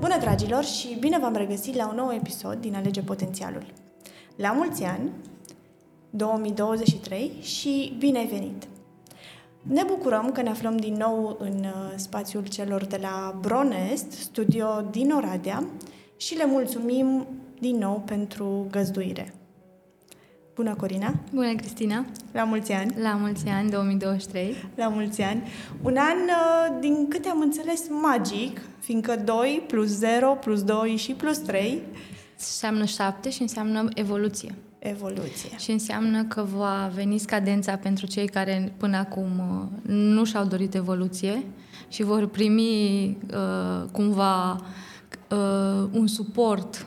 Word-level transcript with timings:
Bună, 0.00 0.18
dragilor, 0.18 0.64
și 0.64 0.96
bine 1.00 1.18
v-am 1.18 1.34
regăsit 1.34 1.74
la 1.74 1.88
un 1.88 1.94
nou 1.96 2.12
episod 2.12 2.60
din 2.60 2.74
Alege 2.74 3.02
Potențialul. 3.02 3.66
La 4.36 4.52
mulți 4.52 4.82
ani, 4.82 5.10
2023, 6.10 7.32
și 7.40 7.96
bine 7.98 8.18
ai 8.18 8.26
venit! 8.26 8.68
Ne 9.62 9.82
bucurăm 9.86 10.32
că 10.32 10.42
ne 10.42 10.48
aflăm 10.48 10.76
din 10.76 10.94
nou 10.94 11.36
în 11.40 11.58
uh, 11.64 11.92
spațiul 11.96 12.46
celor 12.46 12.84
de 12.84 12.98
la 13.00 13.38
Bronest, 13.40 14.10
studio 14.10 14.66
din 14.90 15.10
Oradea, 15.10 15.64
și 16.16 16.36
le 16.36 16.46
mulțumim 16.46 17.26
din 17.60 17.76
nou 17.76 18.02
pentru 18.06 18.66
găzduire. 18.70 19.37
Bună, 20.58 20.74
Corina! 20.74 21.14
Bună, 21.34 21.54
Cristina! 21.54 22.04
La 22.32 22.44
mulți 22.44 22.72
ani! 22.72 22.94
La 23.02 23.12
mulți 23.12 23.48
ani, 23.48 23.70
2023! 23.70 24.54
La 24.74 24.88
mulți 24.88 25.22
ani! 25.22 25.42
Un 25.82 25.96
an, 25.96 26.16
uh, 26.16 26.80
din 26.80 27.08
câte 27.08 27.28
am 27.28 27.40
înțeles, 27.40 27.80
magic, 28.02 28.60
fiindcă 28.78 29.16
2 29.24 29.62
plus 29.66 29.88
0 29.88 30.34
plus 30.40 30.62
2 30.62 30.96
și 30.96 31.12
plus 31.12 31.38
3 31.38 31.82
înseamnă 32.36 32.84
7 32.84 33.30
și 33.30 33.42
înseamnă 33.42 33.88
evoluție. 33.94 34.54
Evoluție. 34.78 35.56
Și 35.58 35.70
înseamnă 35.70 36.24
că 36.24 36.46
va 36.56 36.90
veni 36.94 37.18
scadența 37.18 37.76
pentru 37.76 38.06
cei 38.06 38.26
care 38.28 38.72
până 38.76 38.96
acum 38.96 39.28
uh, 39.38 39.92
nu 39.92 40.24
și-au 40.24 40.44
dorit 40.44 40.74
evoluție 40.74 41.44
și 41.88 42.02
vor 42.02 42.26
primi 42.26 43.06
uh, 43.32 43.88
cumva 43.92 44.50
uh, 45.30 45.88
un 45.92 46.06
suport 46.06 46.86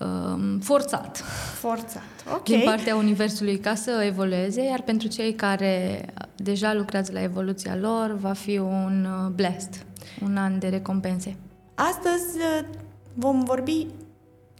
uh, 0.00 0.56
forțat. 0.60 1.16
Forțat, 1.54 2.02
ok. 2.34 2.42
Din 2.42 2.62
partea 2.64 2.96
Universului 2.96 3.58
ca 3.58 3.74
să 3.74 4.02
evolueze, 4.06 4.62
iar 4.64 4.82
pentru 4.82 5.08
cei 5.08 5.32
care 5.32 6.06
deja 6.36 6.74
lucrează 6.74 7.12
la 7.12 7.22
evoluția 7.22 7.76
lor, 7.76 8.16
va 8.20 8.32
fi 8.32 8.58
un 8.58 9.06
uh, 9.10 9.30
blast, 9.34 9.86
un 10.22 10.36
an 10.36 10.58
de 10.58 10.68
recompense. 10.68 11.36
Astăzi 11.74 12.36
uh, 12.36 12.66
vom 13.14 13.44
vorbi 13.44 13.86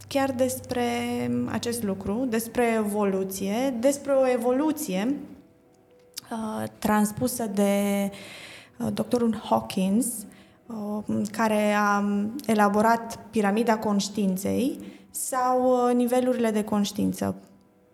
chiar 0.09 0.31
despre 0.31 0.85
acest 1.51 1.83
lucru, 1.83 2.27
despre 2.29 2.75
evoluție, 2.77 3.77
despre 3.81 4.13
o 4.13 4.29
evoluție 4.29 5.17
uh, 6.31 6.69
transpusă 6.79 7.47
de 7.55 8.11
uh, 8.79 8.89
doctorul 8.93 9.43
Hawkins, 9.45 10.07
uh, 10.67 11.21
care 11.33 11.73
a 11.73 12.05
elaborat 12.47 13.19
piramida 13.31 13.79
conștiinței 13.79 14.79
sau 15.11 15.89
uh, 15.89 15.95
nivelurile 15.95 16.51
de 16.51 16.65
conștiință, 16.65 17.35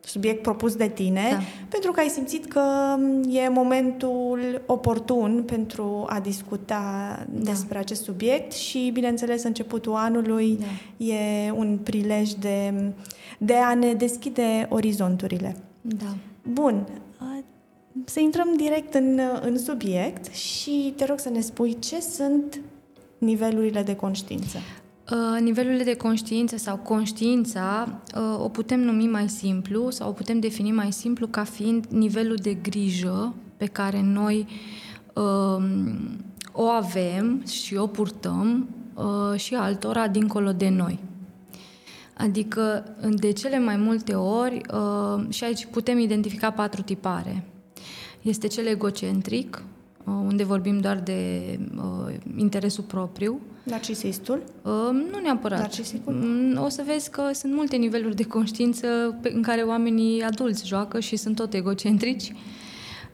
subiect 0.01 0.43
propus 0.43 0.77
de 0.77 0.89
tine, 0.89 1.29
da. 1.31 1.39
pentru 1.69 1.93
că 1.93 2.01
ai 2.01 2.09
simțit 2.09 2.47
că 2.47 2.63
e 3.29 3.49
momentul 3.49 4.63
oportun 4.67 5.43
pentru 5.47 6.05
a 6.09 6.21
discuta 6.21 6.83
da. 7.29 7.51
despre 7.51 7.79
acest 7.79 8.03
subiect 8.03 8.53
și, 8.53 8.91
bineînțeles, 8.93 9.43
începutul 9.43 9.95
anului 9.95 10.59
da. 10.59 11.05
e 11.05 11.51
un 11.51 11.79
prilej 11.83 12.31
de, 12.31 12.75
de 13.39 13.55
a 13.55 13.75
ne 13.75 13.95
deschide 13.95 14.67
orizonturile. 14.71 15.57
Da. 15.81 16.17
Bun, 16.53 16.87
să 18.05 18.21
intrăm 18.21 18.57
direct 18.57 18.95
în, 18.95 19.21
în 19.43 19.59
subiect 19.59 20.35
și 20.35 20.93
te 20.97 21.05
rog 21.05 21.19
să 21.19 21.29
ne 21.29 21.41
spui 21.41 21.79
ce 21.79 22.01
sunt 22.01 22.61
nivelurile 23.19 23.83
de 23.83 23.97
conștiință. 23.97 24.59
Uh, 25.11 25.41
nivelurile 25.41 25.85
de 25.85 25.97
conștiință 25.97 26.57
sau 26.57 26.77
conștiința 26.77 28.01
uh, 28.17 28.41
o 28.45 28.49
putem 28.49 28.81
numi 28.81 29.07
mai 29.07 29.29
simplu 29.29 29.91
sau 29.91 30.09
o 30.09 30.13
putem 30.13 30.41
defini 30.41 30.73
mai 30.73 30.93
simplu 30.93 31.27
ca 31.27 31.45
fiind 31.45 31.87
nivelul 31.87 32.37
de 32.37 32.55
grijă 32.55 33.35
pe 33.57 33.67
care 33.67 34.03
noi 34.03 34.47
um, 35.15 36.25
o 36.53 36.63
avem 36.63 37.45
și 37.47 37.75
o 37.75 37.87
purtăm 37.87 38.69
uh, 38.95 39.39
și 39.39 39.55
altora 39.55 40.09
dincolo 40.09 40.53
de 40.53 40.69
noi. 40.69 40.99
Adică, 42.17 42.97
de 43.11 43.31
cele 43.31 43.59
mai 43.59 43.77
multe 43.77 44.15
ori, 44.15 44.61
și 45.29 45.45
aici 45.45 45.67
putem 45.71 45.99
identifica 45.99 46.51
patru 46.51 46.83
tipare. 46.83 47.45
Este 48.23 48.47
cel 48.47 48.67
egocentric, 48.67 49.63
unde 50.05 50.45
vorbim 50.45 50.79
doar 50.81 51.01
de 51.01 51.59
interesul 52.37 52.85
propriu, 52.85 53.41
Narcisistul? 53.65 54.43
Uh, 54.63 54.73
nu 55.13 55.21
neapărat. 55.23 55.59
Narcisistul? 55.59 56.13
Mm, 56.13 56.63
o 56.63 56.69
să 56.69 56.83
vezi 56.87 57.11
că 57.11 57.23
sunt 57.33 57.55
multe 57.55 57.77
niveluri 57.77 58.17
de 58.17 58.23
conștiință 58.23 58.87
pe, 59.23 59.33
în 59.35 59.43
care 59.43 59.63
oamenii 59.63 60.23
adulți 60.23 60.67
joacă 60.67 61.01
și 61.01 61.17
sunt 61.17 61.37
tot 61.37 61.55
egocentrici. 61.55 62.33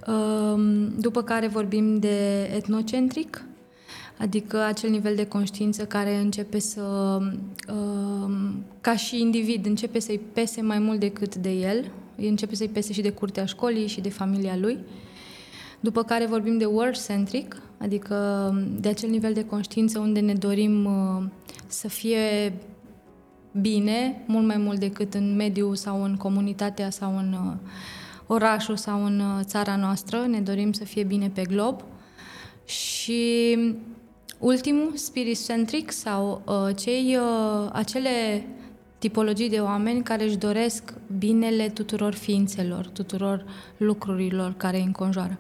Uh, 0.07 0.89
după 0.99 1.23
care 1.23 1.47
vorbim 1.47 1.99
de 1.99 2.43
etnocentric, 2.55 3.45
adică 4.19 4.63
acel 4.65 4.91
nivel 4.91 5.15
de 5.15 5.27
conștiință 5.27 5.85
care 5.85 6.17
începe 6.17 6.59
să, 6.59 7.19
uh, 7.69 8.31
ca 8.81 8.97
și 8.97 9.21
individ, 9.21 9.67
începe 9.67 9.99
să-i 9.99 10.21
pese 10.33 10.63
mai 10.63 10.79
mult 10.79 11.01
decât 11.01 11.37
de 11.37 11.51
el, 11.51 11.91
începe 12.17 12.55
să-i 12.55 12.69
pese 12.69 12.93
și 12.93 13.01
de 13.01 13.11
curtea 13.11 13.45
școlii 13.45 13.87
și 13.87 14.01
de 14.01 14.09
familia 14.09 14.57
lui. 14.57 14.79
După 15.81 16.03
care 16.03 16.27
vorbim 16.27 16.59
de 16.59 16.65
world-centric, 16.65 17.63
adică 17.79 18.15
de 18.81 18.89
acel 18.89 19.11
nivel 19.11 19.33
de 19.33 19.45
conștiință 19.45 19.99
unde 19.99 20.21
ne 20.21 20.33
dorim 20.33 20.85
uh, 20.85 21.23
să 21.67 21.89
fie 21.89 22.53
bine, 23.61 24.23
mult 24.27 24.47
mai 24.47 24.57
mult 24.57 24.79
decât 24.79 25.15
în 25.15 25.37
mediul 25.37 25.75
sau 25.75 26.03
în 26.03 26.17
comunitatea 26.17 26.91
sau 26.91 27.17
în 27.17 27.33
uh, 27.33 27.53
orașul 28.27 28.77
sau 28.77 29.05
în 29.05 29.21
uh, 29.21 29.45
țara 29.45 29.77
noastră, 29.77 30.27
ne 30.27 30.41
dorim 30.41 30.73
să 30.73 30.85
fie 30.85 31.03
bine 31.03 31.31
pe 31.35 31.43
glob. 31.43 31.83
Și 32.65 33.59
ultimul, 34.39 34.93
spirit-centric 34.95 35.91
sau 35.91 36.43
cei, 36.77 37.19
acele 37.73 38.47
tipologii 39.01 39.49
de 39.49 39.59
oameni 39.59 40.03
care 40.03 40.25
își 40.25 40.37
doresc 40.37 40.95
binele 41.19 41.69
tuturor 41.69 42.15
ființelor, 42.15 42.87
tuturor 42.87 43.45
lucrurilor 43.77 44.55
care 44.57 44.77
îi 44.77 44.85
înconjoară. 44.85 45.39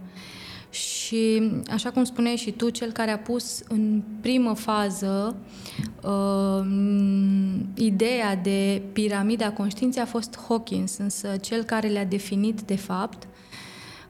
Și, 0.71 1.51
așa 1.71 1.91
cum 1.91 2.05
spuneai 2.05 2.37
și 2.37 2.51
tu, 2.51 2.71
cel 2.71 2.93
care 2.93 3.11
a 3.11 3.19
pus 3.19 3.63
în 3.69 4.03
primă 4.21 4.55
fază 4.55 5.37
uh, 6.03 6.67
ideea 7.75 8.37
de 8.37 8.83
piramida 8.93 9.53
conștiinței 9.53 10.03
a 10.03 10.07
fost 10.07 10.39
Hawkins, 10.49 10.97
însă 10.97 11.37
cel 11.41 11.63
care 11.63 11.89
le-a 11.89 12.05
definit, 12.05 12.61
de 12.61 12.77
fapt, 12.77 13.29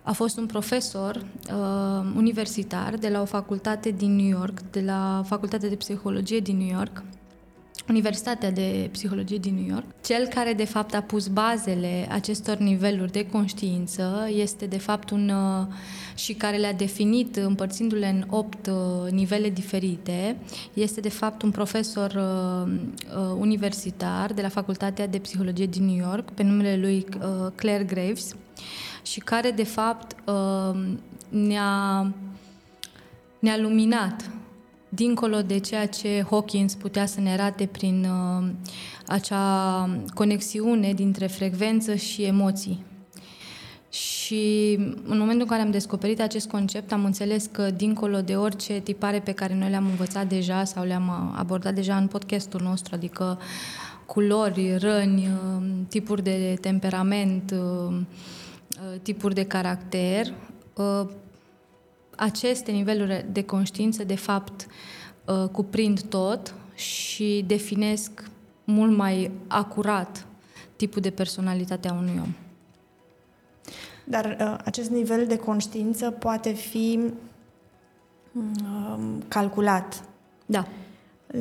a 0.03 0.13
fost 0.13 0.39
un 0.39 0.47
profesor 0.47 1.17
uh, 1.17 2.13
universitar 2.17 2.97
de 2.97 3.09
la 3.09 3.21
o 3.21 3.25
facultate 3.25 3.91
din 3.91 4.17
New 4.17 4.39
York, 4.39 4.61
de 4.71 4.81
la 4.81 5.23
Facultatea 5.27 5.69
de 5.69 5.75
Psihologie 5.77 6.39
din 6.39 6.57
New 6.57 6.77
York, 6.77 7.03
Universitatea 7.91 8.51
de 8.51 8.89
Psihologie 8.93 9.39
din 9.39 9.55
New 9.55 9.67
York. 9.69 9.85
Cel 10.05 10.27
care 10.27 10.53
de 10.53 10.65
fapt 10.65 10.95
a 10.95 11.01
pus 11.01 11.27
bazele 11.27 12.07
acestor 12.11 12.57
niveluri 12.57 13.13
de 13.13 13.27
conștiință 13.27 14.29
este 14.35 14.67
de 14.67 14.79
fapt 14.79 15.11
un 15.11 15.29
uh, 15.29 15.67
și 16.15 16.33
care 16.35 16.57
le-a 16.57 16.73
definit 16.73 17.37
împărțindu-le 17.37 18.09
în 18.09 18.25
opt 18.29 18.67
uh, 18.67 19.11
nivele 19.11 19.51
diferite, 19.51 20.37
este 20.75 21.01
de 21.01 21.09
fapt 21.09 21.43
un 21.43 21.51
profesor 21.51 22.11
uh, 22.11 22.73
universitar 23.39 24.33
de 24.33 24.43
la 24.43 24.49
Facultatea 24.49 25.07
de 25.07 25.19
Psihologie 25.19 25.67
din 25.67 25.85
New 25.85 26.09
York, 26.09 26.31
pe 26.31 26.43
numele 26.43 26.77
lui 26.77 27.07
Claire 27.55 27.85
Graves, 27.85 28.37
și 29.03 29.21
care 29.21 29.51
de 29.51 29.65
fapt 29.65 30.17
ne-a 31.29 32.13
ne-a 33.39 33.59
luminat 33.59 34.31
dincolo 34.93 35.43
de 35.43 35.59
ceea 35.59 35.87
ce 35.87 36.27
Hawkins 36.31 36.75
putea 36.75 37.07
să 37.07 37.21
ne 37.21 37.33
arate 37.33 37.67
prin 37.67 38.05
uh, 38.05 38.49
acea 39.07 39.89
conexiune 40.15 40.93
dintre 40.93 41.27
frecvență 41.27 41.95
și 41.95 42.23
emoții. 42.23 42.85
Și 43.91 44.75
în 45.05 45.19
momentul 45.19 45.41
în 45.41 45.47
care 45.47 45.63
am 45.63 45.71
descoperit 45.71 46.21
acest 46.21 46.49
concept, 46.49 46.93
am 46.93 47.05
înțeles 47.05 47.49
că 47.53 47.71
dincolo 47.71 48.21
de 48.21 48.37
orice 48.37 48.81
tipare 48.81 49.21
pe 49.21 49.33
care 49.33 49.55
noi 49.55 49.71
le-am 49.71 49.87
învățat 49.87 50.29
deja 50.29 50.65
sau 50.65 50.85
le-am 50.85 51.35
abordat 51.37 51.75
deja 51.75 51.97
în 51.97 52.07
podcastul 52.07 52.61
nostru, 52.63 52.95
adică 52.95 53.39
culori, 54.07 54.77
răni, 54.79 55.29
uh, 55.29 55.63
tipuri 55.89 56.23
de 56.23 56.59
temperament, 56.61 57.51
uh, 57.51 57.97
uh, 57.99 59.01
tipuri 59.03 59.35
de 59.35 59.45
caracter, 59.45 60.33
aceste 62.21 62.71
niveluri 62.71 63.27
de 63.33 63.45
conștiință, 63.45 64.05
de 64.05 64.15
fapt, 64.15 64.67
uh, 65.25 65.49
cuprind 65.49 66.01
tot 66.03 66.55
și 66.75 67.45
definesc 67.47 68.31
mult 68.65 68.97
mai 68.97 69.31
acurat 69.47 70.27
tipul 70.77 71.03
de 71.03 71.11
personalitate 71.11 71.89
a 71.89 71.93
unui 71.93 72.21
om. 72.23 72.35
Dar 74.05 74.37
uh, 74.41 74.59
acest 74.65 74.91
nivel 74.91 75.27
de 75.27 75.37
conștiință 75.37 76.11
poate 76.11 76.53
fi 76.53 76.99
uh, 78.33 78.99
calculat. 79.29 80.05
Da. 80.47 80.67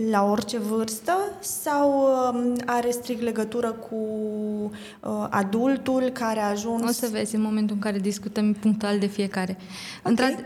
La 0.09 0.23
orice 0.23 0.57
vârstă 0.57 1.28
sau 1.39 2.07
um, 2.33 2.55
are 2.65 2.89
strict 2.89 3.21
legătură 3.21 3.71
cu 3.71 3.95
uh, 3.95 5.27
adultul 5.29 6.09
care 6.09 6.39
a 6.39 6.49
ajuns? 6.49 6.89
O 6.89 6.91
să 6.91 7.07
vezi 7.11 7.35
în 7.35 7.41
momentul 7.41 7.75
în 7.75 7.81
care 7.81 7.99
discutăm 7.99 8.53
punctual 8.53 8.99
de 8.99 9.05
fiecare. 9.05 9.57
Okay. 10.03 10.35
Într- 10.35 10.43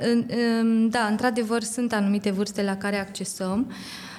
da, 0.89 1.05
într-adevăr 1.05 1.61
sunt 1.61 1.93
anumite 1.93 2.31
vârste 2.31 2.63
la 2.63 2.77
care 2.77 2.99
accesăm 2.99 3.71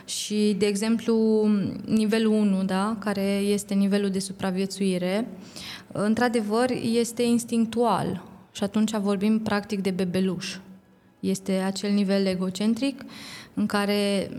și, 0.05 0.55
de 0.59 0.67
exemplu, 0.67 1.47
nivelul 1.87 2.33
1, 2.33 2.63
da, 2.63 2.97
care 2.99 3.37
este 3.37 3.75
nivelul 3.75 4.11
de 4.11 4.19
supraviețuire, 4.19 5.29
într-adevăr 5.93 6.71
este 6.83 7.23
instinctual 7.23 8.23
și 8.53 8.63
atunci 8.63 8.97
vorbim 8.97 9.41
practic 9.41 9.81
de 9.81 9.91
bebeluș. 9.91 10.57
Este 11.21 11.53
acel 11.53 11.91
nivel 11.91 12.27
egocentric 12.27 13.01
în 13.55 13.67
care 13.67 14.31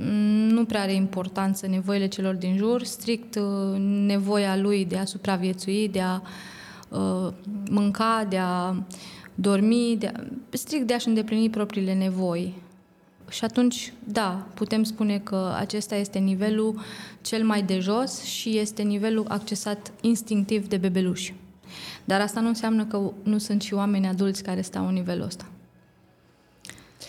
nu 0.47 0.65
prea 0.65 0.81
are 0.81 0.94
importanță 0.94 1.67
nevoile 1.67 2.07
celor 2.07 2.33
din 2.35 2.57
jur, 2.57 2.83
strict 2.83 3.35
uh, 3.35 3.77
nevoia 4.06 4.57
lui 4.57 4.85
de 4.85 4.97
a 4.97 5.06
supraviețui, 5.06 5.89
de 5.89 6.01
a 6.01 6.21
uh, 6.89 7.33
mânca, 7.69 8.25
de 8.29 8.38
a 8.38 8.75
dormi, 9.35 9.95
de 10.00 10.12
a, 10.15 10.19
strict 10.50 10.88
de 10.88 10.94
a-și 10.94 11.07
îndeplini 11.07 11.50
propriile 11.50 11.94
nevoi. 11.94 12.53
Și 13.29 13.44
atunci, 13.44 13.94
da, 14.03 14.47
putem 14.53 14.83
spune 14.83 15.19
că 15.19 15.53
acesta 15.57 15.95
este 15.95 16.19
nivelul 16.19 16.79
cel 17.21 17.44
mai 17.44 17.63
de 17.63 17.79
jos 17.79 18.23
și 18.23 18.57
este 18.57 18.81
nivelul 18.81 19.25
accesat 19.27 19.91
instinctiv 20.01 20.67
de 20.67 20.77
bebeluși. 20.77 21.33
Dar 22.06 22.21
asta 22.21 22.39
nu 22.39 22.47
înseamnă 22.47 22.85
că 22.85 23.12
nu 23.23 23.38
sunt 23.38 23.62
și 23.62 23.73
oameni 23.73 24.07
adulți 24.07 24.44
care 24.44 24.62
stau 24.62 24.88
în 24.88 24.94
nivelul 24.94 25.25
ăsta. 25.25 25.45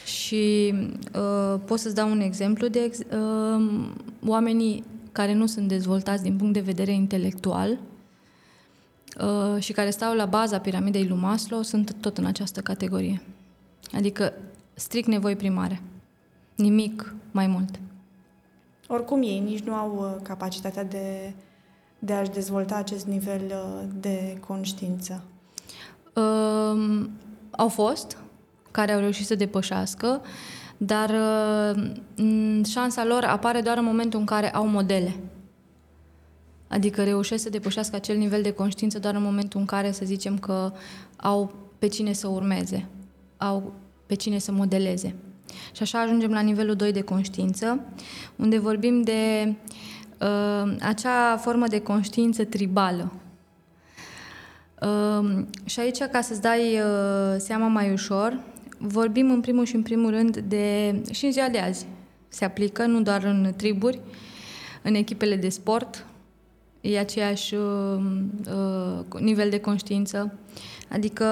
Și 0.07 0.75
uh, 1.15 1.61
pot 1.65 1.79
să-ți 1.79 1.95
dau 1.95 2.11
un 2.11 2.21
exemplu 2.21 2.67
de 2.67 2.81
ex- 2.81 2.99
uh, 2.99 3.89
oamenii 4.27 4.85
care 5.13 5.33
nu 5.33 5.47
sunt 5.47 5.69
dezvoltați 5.69 6.23
din 6.23 6.37
punct 6.37 6.53
de 6.53 6.61
vedere 6.61 6.93
intelectual 6.93 7.79
uh, 9.21 9.63
și 9.63 9.73
care 9.73 9.91
stau 9.91 10.15
la 10.15 10.27
baza 10.27 10.59
piramidei 10.59 11.07
lui 11.07 11.19
Maslow 11.19 11.63
sunt 11.63 11.97
tot 12.01 12.19
în 12.19 12.25
această 12.25 12.61
categorie. 12.61 13.23
Adică 13.93 14.33
strict 14.75 15.09
nevoi 15.09 15.37
primare. 15.37 15.83
Nimic 16.55 17.15
mai 17.31 17.47
mult. 17.47 17.81
Oricum 18.89 19.23
ei 19.23 19.39
nici 19.39 19.63
nu 19.63 19.75
au 19.75 19.97
uh, 19.99 20.23
capacitatea 20.23 20.85
de, 20.85 21.33
de 21.99 22.13
a-și 22.13 22.31
dezvolta 22.31 22.75
acest 22.77 23.07
nivel 23.07 23.43
uh, 23.45 23.89
de 24.01 24.39
conștiință. 24.47 25.23
Uh, 26.15 27.07
au 27.51 27.69
fost, 27.69 28.19
care 28.77 28.93
au 28.93 29.01
reușit 29.01 29.27
să 29.27 29.35
depășească, 29.35 30.21
dar 30.77 31.11
uh, 31.11 31.91
șansa 32.65 33.05
lor 33.05 33.25
apare 33.25 33.61
doar 33.61 33.77
în 33.79 33.85
momentul 33.85 34.21
în 34.21 34.27
care 34.27 34.53
au 34.53 34.67
modele. 34.67 35.17
Adică 36.69 37.05
reușesc 37.05 37.43
să 37.43 37.51
depășească 37.51 37.97
acel 37.97 38.17
nivel 38.17 38.43
de 38.43 38.51
conștiință 38.51 38.99
doar 38.99 39.15
în 39.15 39.23
momentul 39.23 39.61
în 39.61 39.67
care, 39.67 39.93
să 39.93 40.05
zicem, 40.05 40.39
că 40.39 40.73
au 41.17 41.55
pe 41.79 41.87
cine 41.87 42.13
să 42.13 42.29
urmeze, 42.29 42.87
au 43.37 43.73
pe 44.07 44.15
cine 44.15 44.39
să 44.39 44.53
modeleze. 44.53 45.15
Și 45.75 45.83
așa 45.83 46.01
ajungem 46.01 46.31
la 46.31 46.41
nivelul 46.41 46.75
2 46.75 46.93
de 46.93 47.01
conștiință, 47.01 47.81
unde 48.37 48.59
vorbim 48.59 49.03
de 49.03 49.55
uh, 50.21 50.77
acea 50.81 51.37
formă 51.37 51.67
de 51.67 51.81
conștiință 51.81 52.45
tribală. 52.45 53.13
Uh, 54.83 55.45
și 55.65 55.81
aici, 55.81 56.03
ca 56.03 56.21
să-ți 56.21 56.41
dai 56.41 56.81
uh, 56.81 57.37
seama 57.39 57.67
mai 57.67 57.93
ușor, 57.93 58.41
vorbim 58.79 59.31
în 59.31 59.41
primul 59.41 59.65
și 59.65 59.75
în 59.75 59.83
primul 59.83 60.11
rând 60.11 60.37
de, 60.37 60.95
și 61.13 61.25
în 61.25 61.33
ziua 61.33 61.49
de 61.49 61.59
azi, 61.59 61.87
se 62.29 62.45
aplică 62.45 62.87
nu 62.87 63.03
doar 63.03 63.25
în 63.25 63.53
triburi, 63.57 64.01
în 64.83 64.95
echipele 64.95 65.37
de 65.37 65.49
sport, 65.49 66.07
e 66.81 66.99
aceeași 66.99 67.55
uh, 67.55 68.01
uh, 69.11 69.21
nivel 69.21 69.51
de 69.51 69.61
conștiință. 69.61 70.39
Adică, 70.89 71.27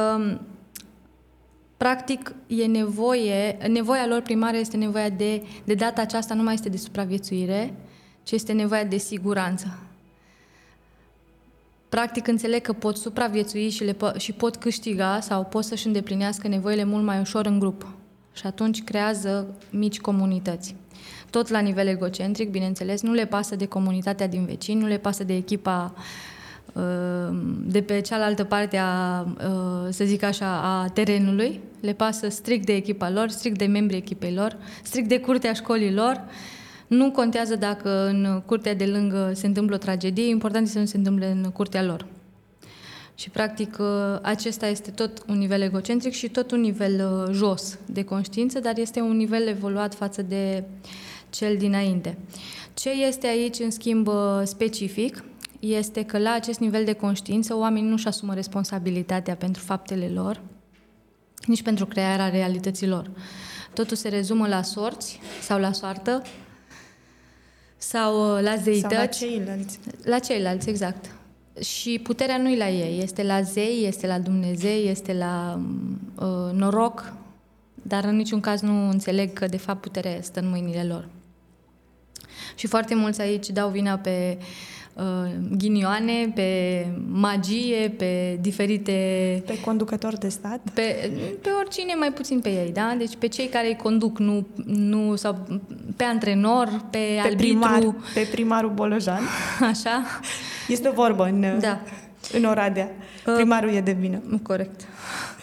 practic, 1.76 2.35
e 2.46 2.67
nevoie, 2.67 3.58
nevoia 3.69 4.06
lor 4.06 4.20
primară 4.20 4.56
este 4.56 4.76
nevoia 4.76 5.08
de, 5.08 5.43
de 5.64 5.75
data 5.75 6.00
aceasta 6.00 6.35
nu 6.35 6.43
mai 6.43 6.55
este 6.55 6.69
de 6.69 6.76
supraviețuire, 6.76 7.75
ci 8.23 8.31
este 8.31 8.52
nevoia 8.52 8.85
de 8.85 8.96
siguranță 8.96 9.83
practic 11.94 12.26
înțeleg 12.26 12.61
că 12.61 12.73
pot 12.73 12.96
supraviețui 12.96 13.70
și, 13.70 13.85
le 13.85 13.96
și 14.17 14.32
pot 14.32 14.56
câștiga 14.56 15.19
sau 15.20 15.44
pot 15.44 15.64
să-și 15.64 15.87
îndeplinească 15.87 16.49
nevoile 16.49 16.85
mult 16.85 17.05
mai 17.05 17.20
ușor 17.20 17.46
în 17.46 17.58
grup. 17.58 17.87
Și 18.32 18.46
atunci 18.46 18.85
creează 18.85 19.46
mici 19.70 20.00
comunități. 20.00 20.76
Tot 21.31 21.49
la 21.49 21.58
nivel 21.58 21.87
egocentric, 21.87 22.50
bineînțeles, 22.50 23.02
nu 23.02 23.12
le 23.12 23.26
pasă 23.26 23.56
de 23.56 23.67
comunitatea 23.67 24.26
din 24.26 24.44
vecini, 24.44 24.81
nu 24.81 24.87
le 24.87 24.96
pasă 24.96 25.25
de 25.25 25.35
echipa 25.35 25.94
uh, 26.73 26.82
de 27.67 27.82
pe 27.82 28.00
cealaltă 28.00 28.44
parte 28.44 28.76
a, 28.76 29.20
uh, 29.20 29.88
să 29.91 30.05
zic 30.05 30.23
așa, 30.23 30.61
a 30.62 30.88
terenului, 30.88 31.61
le 31.81 31.93
pasă 31.93 32.29
strict 32.29 32.67
de 32.67 32.75
echipa 32.75 33.11
lor, 33.11 33.29
strict 33.29 33.58
de 33.58 33.67
membrii 33.67 33.99
echipei 33.99 34.35
lor, 34.35 34.56
strict 34.82 35.08
de 35.08 35.20
curtea 35.20 35.52
școlii 35.52 35.93
lor 35.93 36.25
nu 36.86 37.10
contează 37.10 37.56
dacă 37.56 38.06
în 38.06 38.42
curtea 38.46 38.75
de 38.75 38.86
lângă 38.86 39.32
se 39.34 39.46
întâmplă 39.46 39.75
o 39.75 39.78
tragedie, 39.78 40.28
important 40.28 40.62
este 40.62 40.76
să 40.76 40.82
nu 40.82 40.88
se 40.88 40.96
întâmple 40.96 41.31
în 41.31 41.50
curtea 41.50 41.82
lor. 41.82 42.06
Și, 43.14 43.31
practic, 43.31 43.78
acesta 44.22 44.66
este 44.66 44.90
tot 44.90 45.22
un 45.28 45.38
nivel 45.38 45.60
egocentric 45.60 46.12
și 46.12 46.28
tot 46.28 46.50
un 46.50 46.60
nivel 46.60 47.25
uh, 47.26 47.34
jos 47.34 47.78
de 47.86 48.04
conștiință, 48.04 48.60
dar 48.60 48.78
este 48.78 49.00
un 49.00 49.16
nivel 49.16 49.46
evoluat 49.46 49.94
față 49.94 50.22
de 50.22 50.64
cel 51.31 51.56
dinainte. 51.56 52.19
Ce 52.75 52.90
este 52.90 53.26
aici, 53.26 53.58
în 53.58 53.70
schimb, 53.70 54.06
uh, 54.06 54.40
specific, 54.44 55.25
este 55.60 56.04
că 56.04 56.19
la 56.19 56.32
acest 56.32 56.58
nivel 56.58 56.84
de 56.84 56.92
conștiință 56.92 57.56
oamenii 57.56 57.90
nu-și 57.90 58.06
asumă 58.06 58.34
responsabilitatea 58.34 59.34
pentru 59.34 59.62
faptele 59.62 60.10
lor, 60.14 60.40
nici 61.46 61.62
pentru 61.62 61.86
crearea 61.86 62.28
realităților. 62.28 63.10
Totul 63.75 63.96
se 63.96 64.08
rezumă 64.08 64.46
la 64.46 64.62
sorți 64.62 65.20
sau 65.42 65.58
la 65.58 65.72
soartă, 65.72 66.22
sau 67.88 68.36
uh, 68.36 68.42
la 68.42 68.56
zeități. 68.56 68.94
Sau 68.94 69.00
la 69.00 69.06
ceilalți. 69.06 69.78
La 70.04 70.19
ceilalți, 70.19 70.69
exact. 70.69 71.14
Și 71.60 72.00
puterea 72.02 72.36
nu 72.36 72.48
e 72.48 72.56
la 72.56 72.69
ei, 72.69 73.02
este 73.02 73.22
la 73.22 73.42
zei, 73.42 73.84
este 73.86 74.06
la 74.06 74.19
Dumnezeu, 74.19 74.76
este 74.76 75.12
la 75.12 75.60
uh, 76.14 76.52
noroc, 76.52 77.12
dar 77.75 78.04
în 78.04 78.16
niciun 78.16 78.40
caz 78.40 78.60
nu 78.60 78.88
înțeleg 78.88 79.32
că 79.32 79.46
de 79.46 79.56
fapt 79.56 79.81
puterea 79.81 80.22
stă 80.22 80.40
în 80.40 80.48
mâinile 80.48 80.84
lor. 80.84 81.08
Și 82.54 82.66
foarte 82.66 82.94
mulți 82.94 83.20
aici 83.20 83.48
dau 83.48 83.69
vina 83.69 83.96
pe 83.96 84.38
uh, 84.38 84.44
uh, 84.44 84.73
ghinioane, 85.56 86.32
pe 86.35 86.87
magie, 87.08 87.94
pe 87.99 88.38
diferite... 88.41 88.93
Pe 89.46 89.61
conducători 89.61 90.19
de 90.19 90.29
stat? 90.29 90.61
Pe, 90.75 91.11
pe 91.43 91.49
oricine, 91.58 91.94
mai 91.94 92.12
puțin 92.12 92.41
pe 92.41 92.49
ei, 92.49 92.73
da? 92.73 92.94
Deci 92.99 93.17
pe 93.17 93.26
cei 93.26 93.49
care 93.49 93.67
îi 93.67 93.76
conduc, 93.76 94.19
nu, 94.19 94.46
nu 94.64 95.17
sau 95.17 95.46
pe 95.96 96.05
antrenor, 96.05 96.69
pe, 96.91 96.99
pe 96.99 97.20
arbitru... 97.23 97.46
Primar, 97.46 97.94
pe 98.15 98.29
primarul 98.31 98.70
Bolojan. 98.70 99.22
Așa. 99.70 100.05
Este 100.69 100.89
vorbă 100.89 101.24
în, 101.24 101.58
da. 101.60 101.81
în 102.32 102.44
Oradea. 102.44 102.91
Uh, 103.27 103.34
Primarul 103.34 103.69
uh, 103.69 103.77
e 103.77 103.81
de 103.81 103.93
vină. 103.93 104.22
Corect. 104.43 104.81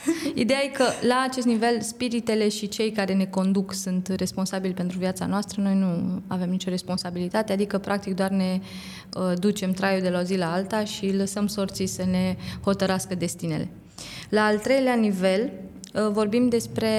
Ideea 0.34 0.64
e 0.64 0.68
că 0.68 0.86
la 1.08 1.26
acest 1.30 1.46
nivel 1.46 1.82
spiritele 1.82 2.50
și 2.50 2.68
cei 2.68 2.92
care 2.92 3.14
ne 3.14 3.26
conduc 3.26 3.74
sunt 3.74 4.08
responsabili 4.08 4.74
pentru 4.74 4.98
viața 4.98 5.26
noastră, 5.26 5.62
noi 5.62 5.76
nu 5.76 6.22
avem 6.28 6.50
nicio 6.50 6.70
responsabilitate, 6.70 7.54
adică 7.54 7.78
practic 7.78 8.16
doar 8.16 8.30
ne 8.30 8.60
uh, 9.14 9.34
ducem 9.40 9.72
traiul 9.72 10.02
de 10.02 10.10
la 10.10 10.20
o 10.20 10.24
zi 10.24 10.38
la 10.38 10.52
alta 10.52 10.84
și 10.84 11.16
lăsăm 11.16 11.48
sorții 11.48 11.88
să 11.88 12.04
ne 12.06 12.36
hotărască 12.64 13.16
destinele. 13.16 13.70
La 14.30 14.46
al 14.46 14.58
treilea 14.58 14.96
nivel 14.96 15.52
uh, 15.94 16.10
vorbim 16.12 16.50
despre 16.50 16.90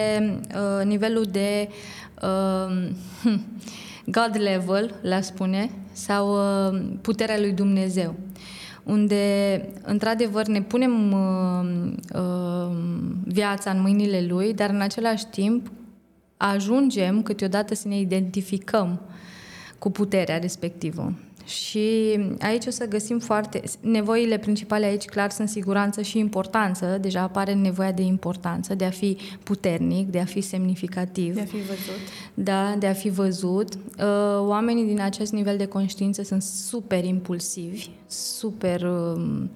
uh, 0.55 0.85
nivelul 0.85 1.25
de 1.31 1.69
uh, 2.23 2.89
God 4.17 4.37
level, 4.39 4.95
la 5.03 5.21
spune, 5.21 5.71
sau 5.93 6.35
uh, 6.35 6.81
puterea 7.01 7.39
lui 7.39 7.53
Dumnezeu 7.53 8.15
unde 8.85 9.65
într-adevăr 9.83 10.47
ne 10.47 10.63
punem 10.63 11.13
uh, 11.13 11.93
uh, 12.15 12.77
viața 13.25 13.71
în 13.71 13.81
mâinile 13.81 14.25
lui, 14.29 14.55
dar 14.55 14.71
în 14.71 14.81
același 14.81 15.27
timp 15.27 15.71
ajungem 16.37 17.23
câteodată 17.23 17.75
să 17.75 17.89
ne 17.89 17.99
identificăm 17.99 19.01
cu 19.79 19.91
puterea 19.91 20.39
respectivă. 20.39 21.13
Și 21.45 22.19
aici 22.41 22.67
o 22.67 22.71
să 22.71 22.87
găsim 22.89 23.19
foarte... 23.19 23.63
Nevoile 23.81 24.39
principale 24.39 24.87
aici, 24.87 25.05
clar, 25.05 25.31
sunt 25.31 25.49
siguranță 25.49 26.03
și 26.03 26.19
importanță. 26.19 26.99
Deja 27.01 27.21
apare 27.21 27.55
nevoia 27.55 27.93
de 27.93 28.03
importanță, 28.03 28.75
de 28.75 28.85
a 28.85 28.91
fi 28.91 29.17
puternic, 29.43 30.09
de 30.09 30.21
a 30.21 30.25
fi 30.25 30.41
semnificativ. 30.41 31.35
De 31.35 31.41
a 31.41 31.45
fi 31.45 31.57
văzut. 31.57 32.01
Da, 32.35 32.75
de 32.79 32.87
a 32.87 32.93
fi 32.93 33.09
văzut. 33.09 33.75
Uh, 33.75 33.79
oamenii 34.39 34.85
din 34.85 35.01
acest 35.01 35.33
nivel 35.33 35.57
de 35.57 35.67
conștiință 35.67 36.23
sunt 36.23 36.43
super 36.43 37.05
impulsivi, 37.05 37.89
super... 38.07 38.83
Um, 38.83 39.51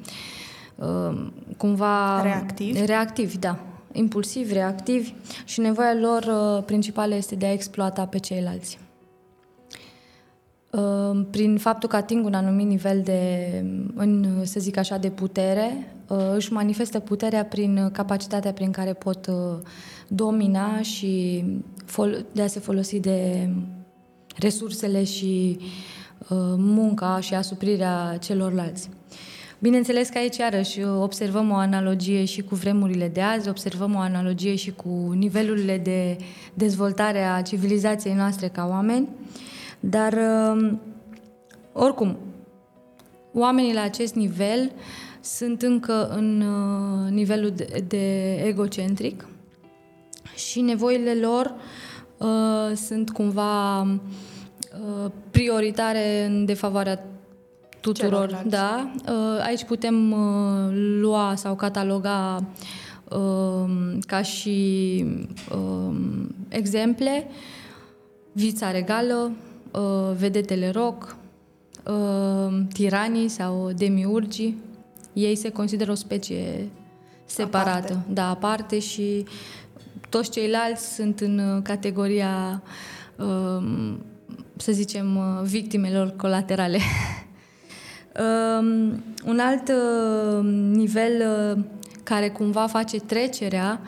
um, 0.74 1.32
cumva... 1.56 2.22
Reactivi. 2.22 2.84
Reactivi, 2.84 3.38
da. 3.38 3.58
Impulsivi, 3.92 4.52
reactivi 4.52 5.14
și 5.44 5.60
nevoia 5.60 5.94
lor 5.94 6.22
uh, 6.22 6.64
principală 6.64 7.14
este 7.14 7.34
de 7.34 7.46
a 7.46 7.52
exploata 7.52 8.06
pe 8.06 8.18
ceilalți. 8.18 8.78
Uh, 10.76 11.26
prin 11.30 11.58
faptul 11.58 11.88
că 11.88 11.96
ating 11.96 12.24
un 12.24 12.34
anumit 12.34 12.66
nivel 12.66 13.00
de, 13.02 13.50
în, 13.94 14.40
să 14.44 14.60
zic 14.60 14.76
așa, 14.76 14.96
de 14.96 15.10
putere, 15.10 15.94
uh, 16.08 16.18
își 16.34 16.52
manifestă 16.52 16.98
puterea 16.98 17.44
prin 17.44 17.90
capacitatea 17.92 18.52
prin 18.52 18.70
care 18.70 18.92
pot 18.92 19.30
domina 20.08 20.80
și 20.80 21.44
de 22.32 22.42
a 22.42 22.46
se 22.46 22.60
folosi 22.60 23.00
de 23.00 23.48
resursele 24.36 25.04
și 25.04 25.58
munca 26.56 27.20
și 27.20 27.34
asuprirea 27.34 28.16
celorlalți. 28.20 28.90
Bineînțeles 29.58 30.08
că 30.08 30.18
aici, 30.18 30.36
iarăși, 30.36 30.82
observăm 30.82 31.50
o 31.50 31.54
analogie 31.54 32.24
și 32.24 32.42
cu 32.42 32.54
vremurile 32.54 33.08
de 33.08 33.20
azi, 33.20 33.48
observăm 33.48 33.94
o 33.94 33.98
analogie 33.98 34.54
și 34.54 34.72
cu 34.72 35.12
nivelurile 35.14 35.78
de 35.78 36.16
dezvoltare 36.54 37.22
a 37.22 37.42
civilizației 37.42 38.14
noastre 38.14 38.48
ca 38.48 38.66
oameni, 38.70 39.08
dar, 39.80 40.18
um, 40.52 40.80
oricum, 41.72 42.16
oamenii 43.32 43.74
la 43.74 43.82
acest 43.82 44.14
nivel 44.14 44.72
sunt 45.20 45.62
încă 45.62 46.08
în 46.08 46.40
uh, 46.40 47.10
nivelul 47.10 47.50
de, 47.50 47.84
de 47.88 48.34
egocentric 48.34 49.26
și 50.34 50.60
nevoile 50.60 51.14
lor 51.14 51.54
uh, 52.16 52.76
sunt 52.76 53.10
cumva 53.10 53.80
uh, 53.82 55.10
prioritare 55.30 56.24
în 56.24 56.44
defavoarea 56.44 57.04
tuturor, 57.80 58.10
Celorlalți. 58.10 58.48
da. 58.48 58.90
Uh, 59.08 59.44
aici 59.44 59.64
putem 59.64 60.12
uh, 60.12 60.72
lua 61.00 61.34
sau 61.36 61.54
cataloga 61.54 62.44
um, 63.10 63.98
ca 64.06 64.22
și 64.22 65.04
um, 65.54 66.34
exemple 66.48 67.28
vița 68.32 68.70
regală, 68.70 69.14
uh, 69.14 69.55
vedetele 70.18 70.70
rock, 70.70 71.16
tiranii 72.72 73.28
sau 73.28 73.70
demiurgii. 73.76 74.58
Ei 75.12 75.36
se 75.36 75.50
consideră 75.50 75.90
o 75.90 75.94
specie 75.94 76.68
separată, 77.24 77.92
aparte. 77.92 78.12
da, 78.12 78.30
aparte 78.30 78.78
și 78.78 79.24
toți 80.08 80.30
ceilalți 80.30 80.94
sunt 80.94 81.20
în 81.20 81.60
categoria, 81.62 82.62
um, 83.16 84.04
să 84.56 84.72
zicem, 84.72 85.18
victimelor 85.42 86.14
colaterale. 86.16 86.78
Um, 88.18 89.04
un 89.26 89.38
alt 89.38 89.68
uh, 89.68 90.44
nivel 90.72 91.12
uh, 91.56 91.64
care 92.02 92.28
cumva 92.28 92.66
face 92.66 92.98
trecerea 92.98 93.80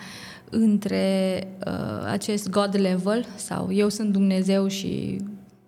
între 0.50 1.42
uh, 1.66 2.09
acest 2.11 2.50
God 2.50 2.76
level 2.80 3.26
sau 3.37 3.73
eu 3.73 3.88
sunt 3.88 4.12
Dumnezeu 4.12 4.66
și 4.66 5.21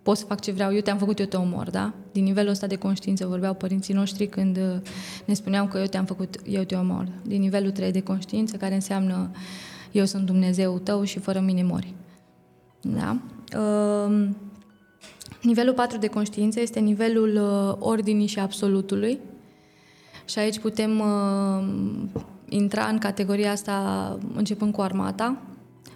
pot 0.02 0.16
să 0.16 0.24
fac 0.24 0.40
ce 0.40 0.52
vreau, 0.52 0.74
eu 0.74 0.80
te-am 0.80 0.98
făcut, 0.98 1.18
eu 1.18 1.26
te 1.26 1.36
omor, 1.36 1.70
da? 1.70 1.92
Din 2.12 2.24
nivelul 2.24 2.50
ăsta 2.50 2.66
de 2.66 2.76
conștiință 2.76 3.26
vorbeau 3.26 3.54
părinții 3.54 3.94
noștri 3.94 4.26
când 4.26 4.56
uh, 4.56 4.80
ne 5.24 5.34
spuneau 5.34 5.66
că 5.66 5.78
eu 5.78 5.86
te-am 5.86 6.04
făcut, 6.04 6.36
eu 6.44 6.62
te 6.62 6.74
omor. 6.74 7.08
Din 7.22 7.40
nivelul 7.40 7.70
3 7.70 7.90
de 7.90 8.00
conștiință, 8.00 8.56
care 8.56 8.74
înseamnă 8.74 9.30
eu 9.92 10.04
sunt 10.04 10.26
Dumnezeu 10.26 10.78
tău 10.78 11.04
și 11.04 11.18
fără 11.18 11.40
mine 11.40 11.62
mori. 11.62 11.94
Da? 12.80 13.16
Uh, 13.58 14.28
Nivelul 15.42 15.74
4 15.74 15.98
de 15.98 16.06
conștiință 16.06 16.60
este 16.60 16.80
nivelul 16.80 17.36
uh, 17.36 17.76
ordinii 17.78 18.26
și 18.26 18.38
absolutului. 18.38 19.18
Și 20.24 20.38
aici 20.38 20.58
putem 20.58 20.98
uh, 20.98 21.64
intra 22.48 22.84
în 22.84 22.98
categoria 22.98 23.50
asta 23.50 24.18
începând 24.34 24.72
cu 24.72 24.80
armata, 24.80 25.36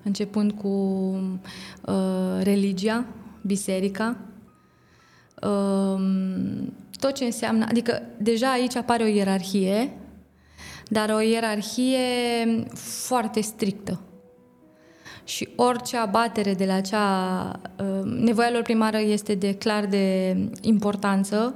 începând 0.02 0.52
cu 0.52 0.68
uh, 0.68 2.42
religia, 2.42 3.04
biserica, 3.46 4.16
uh, 5.42 6.00
tot 7.00 7.12
ce 7.14 7.24
înseamnă, 7.24 7.66
adică 7.68 8.02
deja 8.18 8.50
aici 8.50 8.76
apare 8.76 9.02
o 9.02 9.06
ierarhie, 9.06 9.92
dar 10.88 11.10
o 11.10 11.20
ierarhie 11.20 11.98
foarte 12.74 13.40
strictă 13.40 14.00
și 15.24 15.48
orice 15.56 15.96
abatere 15.96 16.54
de 16.54 16.64
la 16.64 16.74
acea... 16.74 17.60
Uh, 17.78 18.04
nevoia 18.04 18.50
lor 18.50 18.62
primară 18.62 18.98
este 18.98 19.34
de 19.34 19.54
clar 19.54 19.86
de 19.86 20.36
importanță 20.60 21.54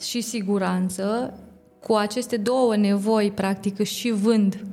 și 0.00 0.20
siguranță. 0.20 1.34
Cu 1.80 1.94
aceste 1.94 2.36
două 2.36 2.76
nevoi, 2.76 3.30
practic, 3.30 3.82
și 3.82 4.10
vând 4.10 4.64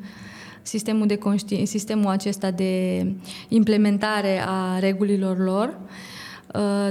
sistemul, 0.61 1.07
de 1.07 1.15
conști... 1.15 1.65
sistemul 1.65 2.07
acesta 2.07 2.51
de 2.51 3.05
implementare 3.47 4.41
a 4.45 4.79
regulilor 4.79 5.37
lor. 5.37 5.67
Uh, 5.67 6.14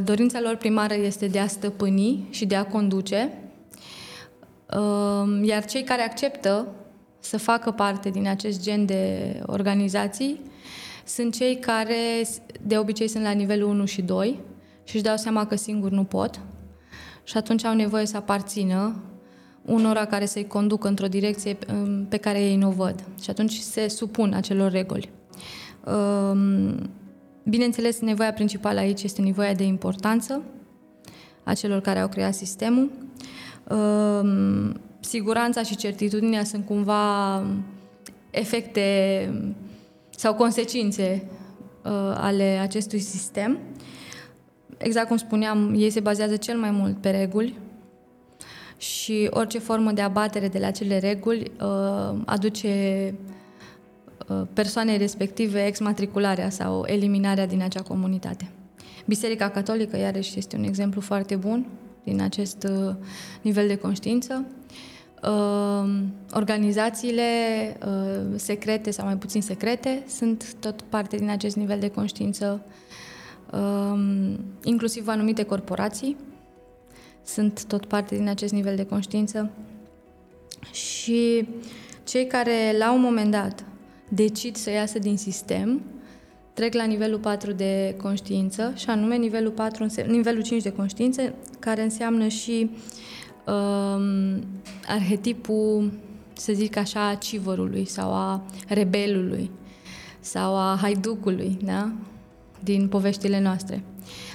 dorința 0.04 0.40
lor 0.40 0.56
primară 0.56 0.94
este 0.94 1.26
de 1.26 1.38
a 1.38 1.46
stăpâni 1.46 2.26
și 2.30 2.46
de 2.46 2.56
a 2.56 2.64
conduce, 2.64 3.32
uh, 4.76 5.46
iar 5.46 5.64
cei 5.64 5.82
care 5.82 6.02
acceptă 6.02 6.66
să 7.20 7.38
facă 7.38 7.70
parte 7.70 8.10
din 8.10 8.28
acest 8.28 8.62
gen 8.62 8.86
de 8.86 9.34
organizații 9.46 10.40
sunt 11.04 11.34
cei 11.34 11.58
care 11.58 12.26
de 12.62 12.78
obicei 12.78 13.08
sunt 13.08 13.22
la 13.22 13.30
nivelul 13.30 13.68
1 13.68 13.84
și 13.84 14.02
2 14.02 14.40
și 14.84 14.94
își 14.94 15.04
dau 15.04 15.16
seama 15.16 15.46
că 15.46 15.56
singur 15.56 15.90
nu 15.90 16.04
pot 16.04 16.40
și 17.24 17.36
atunci 17.36 17.64
au 17.64 17.74
nevoie 17.74 18.06
să 18.06 18.16
aparțină 18.16 19.02
unora 19.64 20.04
care 20.04 20.26
să-i 20.26 20.46
conducă 20.46 20.88
într-o 20.88 21.06
direcție 21.06 21.58
um, 21.72 22.04
pe 22.04 22.16
care 22.16 22.40
ei 22.40 22.56
nu 22.56 22.68
o 22.68 22.70
văd. 22.70 23.04
Și 23.22 23.30
atunci 23.30 23.52
se 23.52 23.88
supun 23.88 24.32
acelor 24.32 24.70
reguli. 24.70 25.10
Um, 25.84 26.90
bineînțeles, 27.44 28.00
nevoia 28.00 28.32
principală 28.32 28.78
aici 28.78 29.02
este 29.02 29.22
nevoia 29.22 29.54
de 29.54 29.64
importanță 29.64 30.42
a 31.42 31.54
celor 31.54 31.80
care 31.80 31.98
au 31.98 32.08
creat 32.08 32.34
sistemul. 32.34 32.90
Um, 33.68 34.80
siguranța 35.00 35.62
și 35.62 35.76
certitudinea 35.76 36.44
sunt 36.44 36.66
cumva 36.66 37.42
efecte 38.30 38.82
sau 40.10 40.34
consecințe 40.34 41.28
uh, 41.84 41.90
ale 42.14 42.58
acestui 42.62 42.98
sistem. 42.98 43.58
Exact 44.76 45.08
cum 45.08 45.16
spuneam, 45.16 45.74
ei 45.76 45.90
se 45.90 46.00
bazează 46.00 46.36
cel 46.36 46.58
mai 46.58 46.70
mult 46.70 47.00
pe 47.00 47.10
reguli 47.10 47.58
și 48.76 49.28
orice 49.30 49.58
formă 49.58 49.92
de 49.92 50.00
abatere 50.00 50.48
de 50.48 50.58
la 50.58 50.66
acele 50.66 50.98
reguli 50.98 51.50
uh, 51.60 52.20
aduce 52.24 52.68
uh, 53.12 53.34
persoanei 54.52 54.96
respective 54.96 55.66
exmatricularea 55.66 56.50
sau 56.50 56.84
eliminarea 56.86 57.46
din 57.46 57.62
acea 57.62 57.82
comunitate. 57.82 58.50
Biserica 59.06 59.48
Catolică, 59.48 59.96
iarăși, 59.96 60.38
este 60.38 60.56
un 60.56 60.64
exemplu 60.64 61.00
foarte 61.00 61.36
bun 61.36 61.66
din 62.04 62.20
acest 62.20 62.66
uh, 62.70 62.94
nivel 63.42 63.66
de 63.66 63.76
conștiință. 63.76 64.44
Ehm, 65.24 66.12
organizațiile 66.32 67.22
uh, 67.86 68.36
secrete 68.36 68.90
sau 68.90 69.04
mai 69.04 69.16
puțin 69.16 69.42
secrete 69.42 70.04
sunt 70.08 70.54
tot 70.60 70.82
parte 70.82 71.16
din 71.16 71.30
acest 71.30 71.56
nivel 71.56 71.78
de 71.78 71.88
conștiință, 71.88 72.64
ehm, 73.52 74.40
inclusiv 74.62 75.08
anumite 75.08 75.42
corporații 75.42 76.16
sunt 77.22 77.64
tot 77.64 77.86
parte 77.86 78.16
din 78.16 78.28
acest 78.28 78.52
nivel 78.52 78.76
de 78.76 78.86
conștiință 78.86 79.50
și 80.72 81.48
cei 82.04 82.26
care 82.26 82.74
la 82.78 82.92
un 82.92 83.00
moment 83.00 83.30
dat 83.30 83.64
decid 84.14 84.56
să 84.56 84.70
iasă 84.70 84.98
din 84.98 85.16
sistem 85.16 85.82
trec 86.52 86.74
la 86.74 86.84
nivelul 86.84 87.18
4 87.18 87.52
de 87.52 87.94
conștiință 88.02 88.72
și 88.76 88.90
anume 88.90 89.16
nivelul, 89.16 89.50
4, 89.50 89.86
nivelul 90.06 90.42
5 90.42 90.62
de 90.62 90.72
conștiință 90.72 91.34
care 91.58 91.82
înseamnă 91.82 92.28
și 92.28 92.70
uh, 92.70 92.82
uh, 93.46 94.36
arhetipul, 94.86 95.92
să 96.32 96.52
zic 96.52 96.76
așa, 96.76 97.08
a 97.08 97.14
civărului 97.14 97.84
sau 97.84 98.12
a 98.12 98.42
rebelului 98.68 99.50
sau 100.20 100.56
a 100.56 100.78
haiducului, 100.80 101.58
da? 101.64 101.92
din 102.62 102.88
poveștile 102.88 103.40
noastre. 103.40 103.82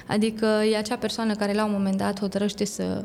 Adică 0.06 0.46
e 0.46 0.76
acea 0.76 0.96
persoană 0.96 1.34
care 1.34 1.52
la 1.52 1.64
un 1.64 1.72
moment 1.72 1.96
dat 1.96 2.20
hotărăște 2.20 2.64
să 2.64 3.04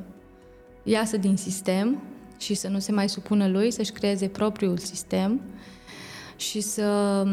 iasă 0.84 1.18
din 1.18 1.38
sistem 1.38 2.02
și 2.38 2.54
să 2.54 2.68
nu 2.68 2.80
se 2.80 2.92
mai 2.92 3.10
supună 3.10 3.48
lui, 3.48 3.72
să-și 3.72 3.92
creeze 3.92 4.28
propriul 4.28 4.78
sistem 4.78 5.42
și 6.36 6.62
să 6.62 7.24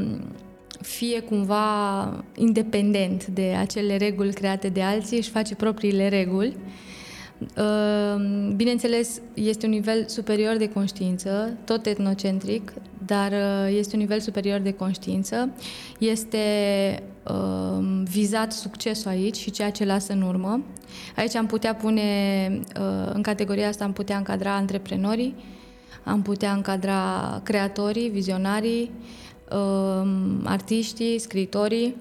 fie 0.81 1.21
cumva 1.21 2.25
independent 2.37 3.27
de 3.27 3.57
acele 3.59 3.97
reguli 3.97 4.33
create 4.33 4.69
de 4.69 4.83
alții, 4.83 5.17
își 5.17 5.31
face 5.31 5.55
propriile 5.55 6.09
reguli 6.09 6.57
Ehm, 7.57 8.57
bineînțeles, 8.57 9.21
este 9.35 9.67
un 9.67 9.73
nivel 9.73 10.05
superior 10.07 10.57
de 10.57 10.69
conștiință, 10.69 11.57
tot 11.65 11.87
etnocentric, 11.87 12.73
dar 13.07 13.33
uh, 13.33 13.77
este 13.77 13.95
un 13.95 14.01
nivel 14.01 14.21
superior 14.21 14.61
de 14.61 14.73
conștiință. 14.73 15.51
Este 15.99 16.39
ehm, 17.29 18.05
vizat 18.05 18.53
succesul 18.53 19.11
aici 19.11 19.37
și 19.37 19.51
ceea 19.51 19.71
ce 19.71 19.85
lasă 19.85 20.13
în 20.13 20.23
urmă. 20.23 20.65
Aici 21.17 21.35
am 21.35 21.47
putea 21.47 21.75
pune, 21.75 22.03
uh, 22.81 23.11
în 23.13 23.23
categoria 23.23 23.69
asta 23.69 23.85
am 23.85 23.93
putea 23.93 24.17
încadra 24.17 24.55
antreprenorii, 24.55 25.35
am 26.05 26.23
putea 26.23 26.53
încadra 26.53 27.41
creatorii, 27.45 28.09
vizionarii, 28.09 28.91
ehm, 29.51 30.47
artiștii, 30.47 31.19
scriitorii, 31.19 31.97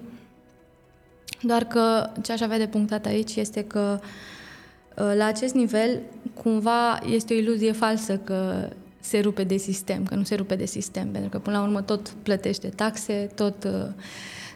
doar 1.42 1.64
că 1.64 2.10
ce 2.22 2.32
aș 2.32 2.40
avea 2.40 2.58
de 2.58 2.66
punctat 2.66 3.06
aici 3.06 3.36
este 3.36 3.64
că 3.64 4.00
uh, 4.00 5.12
La 5.16 5.24
acest 5.24 5.54
nivel, 5.54 6.00
cumva, 6.34 6.98
este 7.10 7.34
o 7.34 7.36
iluzie 7.36 7.72
falsă 7.72 8.16
că 8.16 8.68
se 9.00 9.20
rupe 9.20 9.44
de 9.44 9.56
sistem, 9.56 10.04
că 10.04 10.14
nu 10.14 10.22
se 10.22 10.34
rupe 10.34 10.54
de 10.54 10.66
sistem, 10.66 11.08
pentru 11.10 11.30
că 11.30 11.38
până 11.38 11.56
la 11.56 11.62
urmă 11.62 11.82
tot 11.82 12.08
plătește 12.22 12.68
taxe, 12.68 13.30
tot 13.34 13.64
uh, 13.64 13.86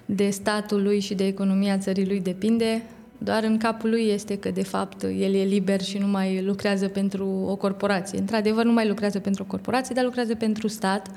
de 0.05 0.31
statul 0.31 0.83
lui 0.83 1.01
și 1.01 1.15
de 1.15 1.27
economia 1.27 1.79
țării 1.79 2.07
lui 2.07 2.21
depinde, 2.21 2.83
doar 3.19 3.45
în 3.45 3.59
capul 3.59 3.91
lui 3.91 4.09
este 4.09 4.39
că, 4.39 4.51
de 4.51 4.63
fapt, 4.63 5.03
el 5.03 5.35
e 5.35 5.43
liber 5.43 5.83
și 5.83 5.99
nu 5.99 6.07
mai 6.07 6.43
lucrează 6.43 6.89
pentru 6.89 7.27
o 7.27 7.57
corporație. 7.57 8.19
Într-adevăr, 8.19 8.65
nu 8.65 8.73
mai 8.73 8.89
lucrează 8.89 9.19
pentru 9.19 9.43
o 9.43 9.47
corporație, 9.47 9.95
dar 9.95 10.05
lucrează 10.05 10.35
pentru 10.35 10.69
stat 10.69 11.11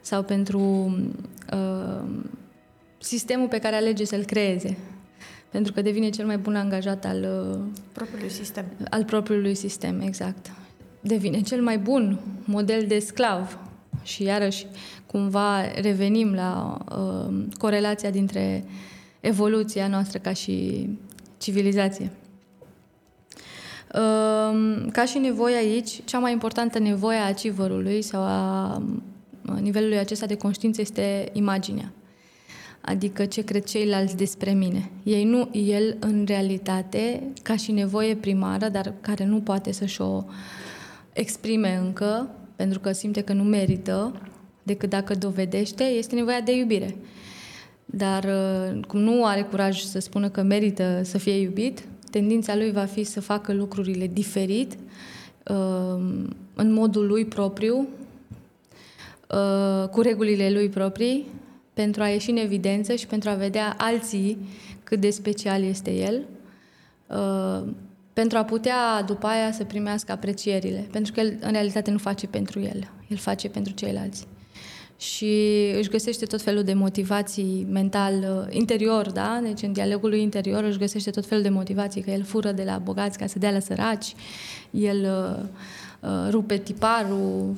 sau 0.00 0.22
pentru 0.22 0.60
uh, 1.52 2.04
sistemul 2.98 3.48
pe 3.48 3.58
care 3.58 3.76
alege 3.76 4.04
să-l 4.04 4.24
creeze. 4.24 4.78
Pentru 5.50 5.72
că 5.72 5.82
devine 5.82 6.08
cel 6.08 6.26
mai 6.26 6.38
bun 6.38 6.56
angajat 6.56 7.04
al 7.04 7.26
uh, 7.52 7.58
propriului 7.92 8.30
sistem. 8.30 8.64
Al 8.90 9.04
propriului 9.04 9.54
sistem, 9.54 10.00
exact. 10.00 10.50
Devine 11.00 11.40
cel 11.40 11.62
mai 11.62 11.78
bun 11.78 12.20
model 12.44 12.84
de 12.86 12.98
sclav. 12.98 13.58
Și 14.02 14.22
iarăși, 14.22 14.66
cumva, 15.06 15.70
revenim 15.80 16.34
la 16.34 16.78
uh, 16.90 17.34
corelația 17.58 18.10
dintre 18.10 18.64
evoluția 19.20 19.88
noastră 19.88 20.18
ca 20.18 20.32
și 20.32 20.88
civilizație. 21.38 22.10
Uh, 23.94 24.86
ca 24.92 25.04
și 25.04 25.18
nevoie 25.18 25.56
aici, 25.56 26.00
cea 26.04 26.18
mai 26.18 26.32
importantă 26.32 26.78
nevoie 26.78 27.18
a 27.18 27.26
achieverului 27.26 28.02
sau 28.02 28.20
a 28.20 28.82
nivelului 29.60 29.98
acesta 29.98 30.26
de 30.26 30.36
conștiință 30.36 30.80
este 30.80 31.28
imaginea. 31.32 31.92
Adică 32.80 33.24
ce 33.24 33.44
cred 33.44 33.64
ceilalți 33.64 34.16
despre 34.16 34.52
mine. 34.52 34.90
Ei 35.02 35.24
nu, 35.24 35.48
el 35.52 35.96
în 36.00 36.24
realitate, 36.26 37.22
ca 37.42 37.56
și 37.56 37.72
nevoie 37.72 38.14
primară, 38.14 38.68
dar 38.68 38.92
care 39.00 39.24
nu 39.24 39.40
poate 39.40 39.72
să-și 39.72 40.00
o 40.00 40.24
exprime 41.12 41.80
încă, 41.84 42.30
pentru 42.56 42.80
că 42.80 42.92
simte 42.92 43.20
că 43.20 43.32
nu 43.32 43.42
merită, 43.42 44.20
decât 44.62 44.88
dacă 44.88 45.14
dovedește, 45.14 45.84
este 45.84 46.14
nevoia 46.14 46.40
de 46.40 46.56
iubire. 46.56 46.96
Dar 47.90 48.24
uh, 48.24 48.84
cum 48.86 49.00
nu 49.00 49.24
are 49.24 49.42
curaj 49.42 49.80
să 49.80 49.98
spună 49.98 50.28
că 50.28 50.42
merită 50.42 51.00
să 51.04 51.18
fie 51.18 51.40
iubit, 51.40 51.84
tendința 52.10 52.56
lui 52.56 52.72
va 52.72 52.84
fi 52.84 53.04
să 53.04 53.20
facă 53.20 53.52
lucrurile 53.52 54.06
diferit, 54.06 54.72
uh, 55.50 56.00
în 56.54 56.72
modul 56.72 57.06
lui 57.06 57.24
propriu, 57.24 57.88
uh, 59.28 59.88
cu 59.88 60.00
regulile 60.00 60.50
lui 60.50 60.68
proprii, 60.68 61.26
pentru 61.72 62.02
a 62.02 62.08
ieși 62.08 62.30
în 62.30 62.36
evidență 62.36 62.94
și 62.94 63.06
pentru 63.06 63.28
a 63.28 63.34
vedea 63.34 63.74
alții 63.78 64.38
cât 64.84 65.00
de 65.00 65.10
special 65.10 65.62
este 65.62 65.94
el, 65.94 66.22
pentru 68.12 68.38
a 68.38 68.44
putea 68.44 69.02
după 69.02 69.26
aia 69.26 69.52
să 69.52 69.64
primească 69.64 70.12
aprecierile. 70.12 70.86
Pentru 70.90 71.12
că 71.12 71.20
el 71.20 71.36
în 71.40 71.50
realitate 71.50 71.90
nu 71.90 71.98
face 71.98 72.26
pentru 72.26 72.60
el, 72.60 72.90
el 73.08 73.16
face 73.16 73.48
pentru 73.48 73.72
ceilalți 73.72 74.26
și 74.98 75.72
își 75.76 75.88
găsește 75.88 76.24
tot 76.24 76.42
felul 76.42 76.62
de 76.62 76.74
motivații 76.74 77.66
mental 77.70 78.14
uh, 78.14 78.54
interior, 78.54 79.10
da? 79.10 79.40
Deci 79.42 79.62
în 79.62 79.72
dialogul 79.72 80.08
lui 80.08 80.22
interior 80.22 80.64
își 80.64 80.78
găsește 80.78 81.10
tot 81.10 81.26
felul 81.26 81.42
de 81.42 81.48
motivații, 81.48 82.00
că 82.00 82.10
el 82.10 82.22
fură 82.22 82.52
de 82.52 82.62
la 82.62 82.78
bogați 82.78 83.18
ca 83.18 83.26
să 83.26 83.38
dea 83.38 83.50
la 83.50 83.58
săraci, 83.58 84.14
el 84.70 85.00
uh, 85.00 85.44
uh, 86.10 86.30
rupe 86.30 86.56
tiparul, 86.56 87.54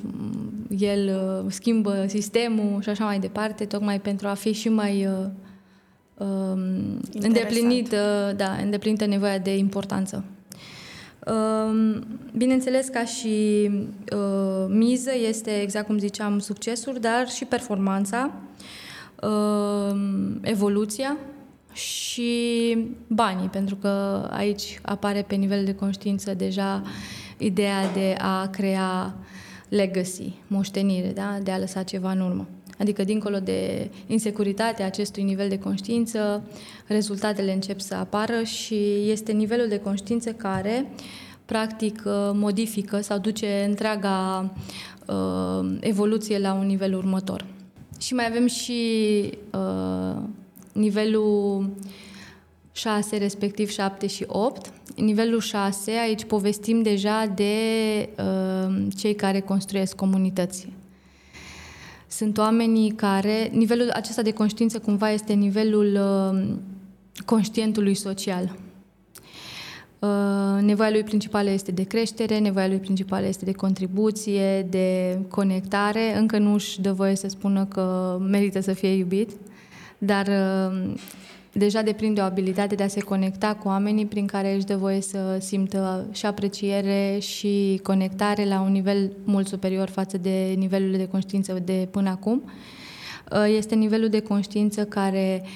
el 0.77 1.21
uh, 1.45 1.51
schimbă 1.51 2.05
sistemul 2.07 2.81
și 2.81 2.89
așa 2.89 3.05
mai 3.05 3.19
departe, 3.19 3.65
tocmai 3.65 3.99
pentru 3.99 4.27
a 4.27 4.33
fi 4.33 4.51
și 4.51 4.69
mai 4.69 5.05
uh, 5.05 5.27
uh, 6.17 6.61
îndeplinită, 7.13 8.33
da, 8.37 8.51
îndeplinită 8.51 9.05
nevoia 9.05 9.37
de 9.37 9.57
importanță. 9.57 10.23
Bineînțeles, 12.37 12.87
ca 12.87 13.05
și 13.05 13.69
uh, 14.15 14.65
miză 14.67 15.11
este, 15.27 15.61
exact 15.61 15.85
cum 15.85 15.97
ziceam, 15.97 16.39
succesul, 16.39 16.97
dar 17.01 17.29
și 17.29 17.45
performanța, 17.45 18.31
evoluția 20.41 21.17
și 21.73 22.77
banii, 23.07 23.47
pentru 23.47 23.75
că 23.75 24.27
aici 24.31 24.79
apare 24.81 25.21
pe 25.21 25.35
nivel 25.35 25.65
de 25.65 25.75
conștiință 25.75 26.33
deja 26.33 26.81
ideea 27.37 27.91
de 27.93 28.15
a 28.17 28.47
crea 28.47 29.15
legacy, 29.69 30.33
moștenire, 30.47 31.11
da? 31.11 31.37
de 31.43 31.51
a 31.51 31.57
lăsa 31.57 31.83
ceva 31.83 32.11
în 32.11 32.19
urmă. 32.19 32.47
Adică, 32.81 33.03
dincolo 33.03 33.39
de 33.39 33.89
insecuritatea 34.07 34.85
acestui 34.85 35.23
nivel 35.23 35.49
de 35.49 35.59
conștiință, 35.59 36.43
rezultatele 36.87 37.53
încep 37.53 37.79
să 37.79 37.95
apară 37.95 38.43
și 38.43 39.09
este 39.09 39.31
nivelul 39.31 39.67
de 39.67 39.79
conștiință 39.79 40.31
care, 40.31 40.91
practic, 41.45 42.03
uh, 42.05 42.13
modifică 42.33 43.01
sau 43.01 43.17
duce 43.17 43.65
întreaga 43.67 44.51
uh, 45.07 45.77
evoluție 45.79 46.39
la 46.39 46.53
un 46.53 46.65
nivel 46.65 46.93
următor. 46.95 47.45
Și 47.99 48.13
mai 48.13 48.27
avem 48.27 48.47
și 48.47 48.79
uh, 49.53 50.21
nivelul 50.73 51.69
6, 52.71 53.17
respectiv 53.17 53.69
7 53.69 54.07
și 54.07 54.23
8. 54.27 54.73
Nivelul 54.95 55.39
6, 55.39 55.91
aici 55.91 56.23
povestim 56.23 56.81
deja 56.81 57.25
de 57.35 57.53
uh, 58.17 58.75
cei 58.97 59.15
care 59.15 59.39
construiesc 59.39 59.95
comunități 59.95 60.67
sunt 62.11 62.37
oamenii 62.37 62.91
care, 62.91 63.49
nivelul 63.51 63.89
acesta 63.89 64.21
de 64.21 64.31
conștiință 64.31 64.79
cumva 64.79 65.11
este 65.11 65.33
nivelul 65.33 65.99
uh, 65.99 66.55
conștientului 67.25 67.93
social. 67.93 68.55
Uh, 69.99 70.61
nevoia 70.61 70.89
lui 70.89 71.03
principală 71.03 71.49
este 71.49 71.71
de 71.71 71.83
creștere, 71.83 72.37
nevoia 72.37 72.67
lui 72.67 72.77
principală 72.77 73.27
este 73.27 73.45
de 73.45 73.51
contribuție, 73.51 74.61
de 74.61 75.19
conectare. 75.29 76.17
Încă 76.17 76.37
nu 76.37 76.53
își 76.53 76.81
dă 76.81 76.91
voie 76.91 77.15
să 77.15 77.27
spună 77.27 77.65
că 77.65 78.17
merită 78.29 78.59
să 78.59 78.73
fie 78.73 78.89
iubit, 78.89 79.29
dar 79.97 80.27
uh, 80.27 80.93
deja 81.53 81.81
deprinde 81.81 82.21
o 82.21 82.23
abilitate 82.23 82.75
de 82.75 82.83
a 82.83 82.87
se 82.87 82.99
conecta 82.99 83.55
cu 83.55 83.67
oamenii 83.67 84.05
prin 84.05 84.25
care 84.25 84.53
își 84.55 84.65
dă 84.65 84.75
voie 84.75 85.01
să 85.01 85.37
simtă 85.39 86.07
și 86.11 86.25
apreciere 86.25 87.17
și 87.19 87.79
conectare 87.83 88.45
la 88.45 88.61
un 88.61 88.71
nivel 88.71 89.11
mult 89.23 89.47
superior 89.47 89.89
față 89.89 90.17
de 90.17 90.53
nivelul 90.57 90.97
de 90.97 91.07
conștiință 91.07 91.61
de 91.65 91.87
până 91.91 92.09
acum. 92.09 92.43
Uh, 93.31 93.53
este 93.57 93.75
nivelul 93.75 94.09
de 94.09 94.19
conștiință 94.19 94.85
care 94.85 95.41
uh, 95.43 95.49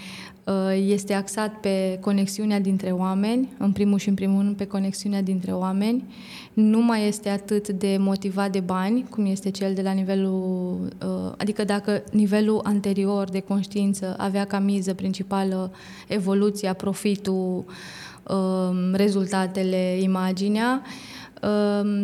este 0.87 1.13
axat 1.13 1.59
pe 1.59 1.97
conexiunea 2.01 2.59
dintre 2.59 2.91
oameni, 2.91 3.49
în 3.57 3.71
primul 3.71 3.97
și 3.97 4.09
în 4.09 4.15
primul 4.15 4.41
rând 4.41 4.55
pe 4.55 4.65
conexiunea 4.65 5.21
dintre 5.21 5.51
oameni. 5.51 6.03
Nu 6.53 6.81
mai 6.81 7.07
este 7.07 7.29
atât 7.29 7.69
de 7.69 7.97
motivat 7.99 8.51
de 8.51 8.59
bani, 8.59 9.05
cum 9.09 9.25
este 9.25 9.51
cel 9.51 9.73
de 9.73 9.81
la 9.81 9.91
nivelul, 9.91 10.77
uh, 11.05 11.31
adică 11.37 11.63
dacă 11.63 12.03
nivelul 12.11 12.59
anterior 12.63 13.29
de 13.29 13.39
conștiință 13.39 14.15
avea 14.17 14.45
ca 14.45 14.59
miză 14.59 14.93
principală 14.93 15.71
evoluția, 16.07 16.73
profitul, 16.73 17.65
um, 18.23 18.93
rezultatele, 18.93 19.97
imaginea, 20.01 20.81
um, 20.81 21.14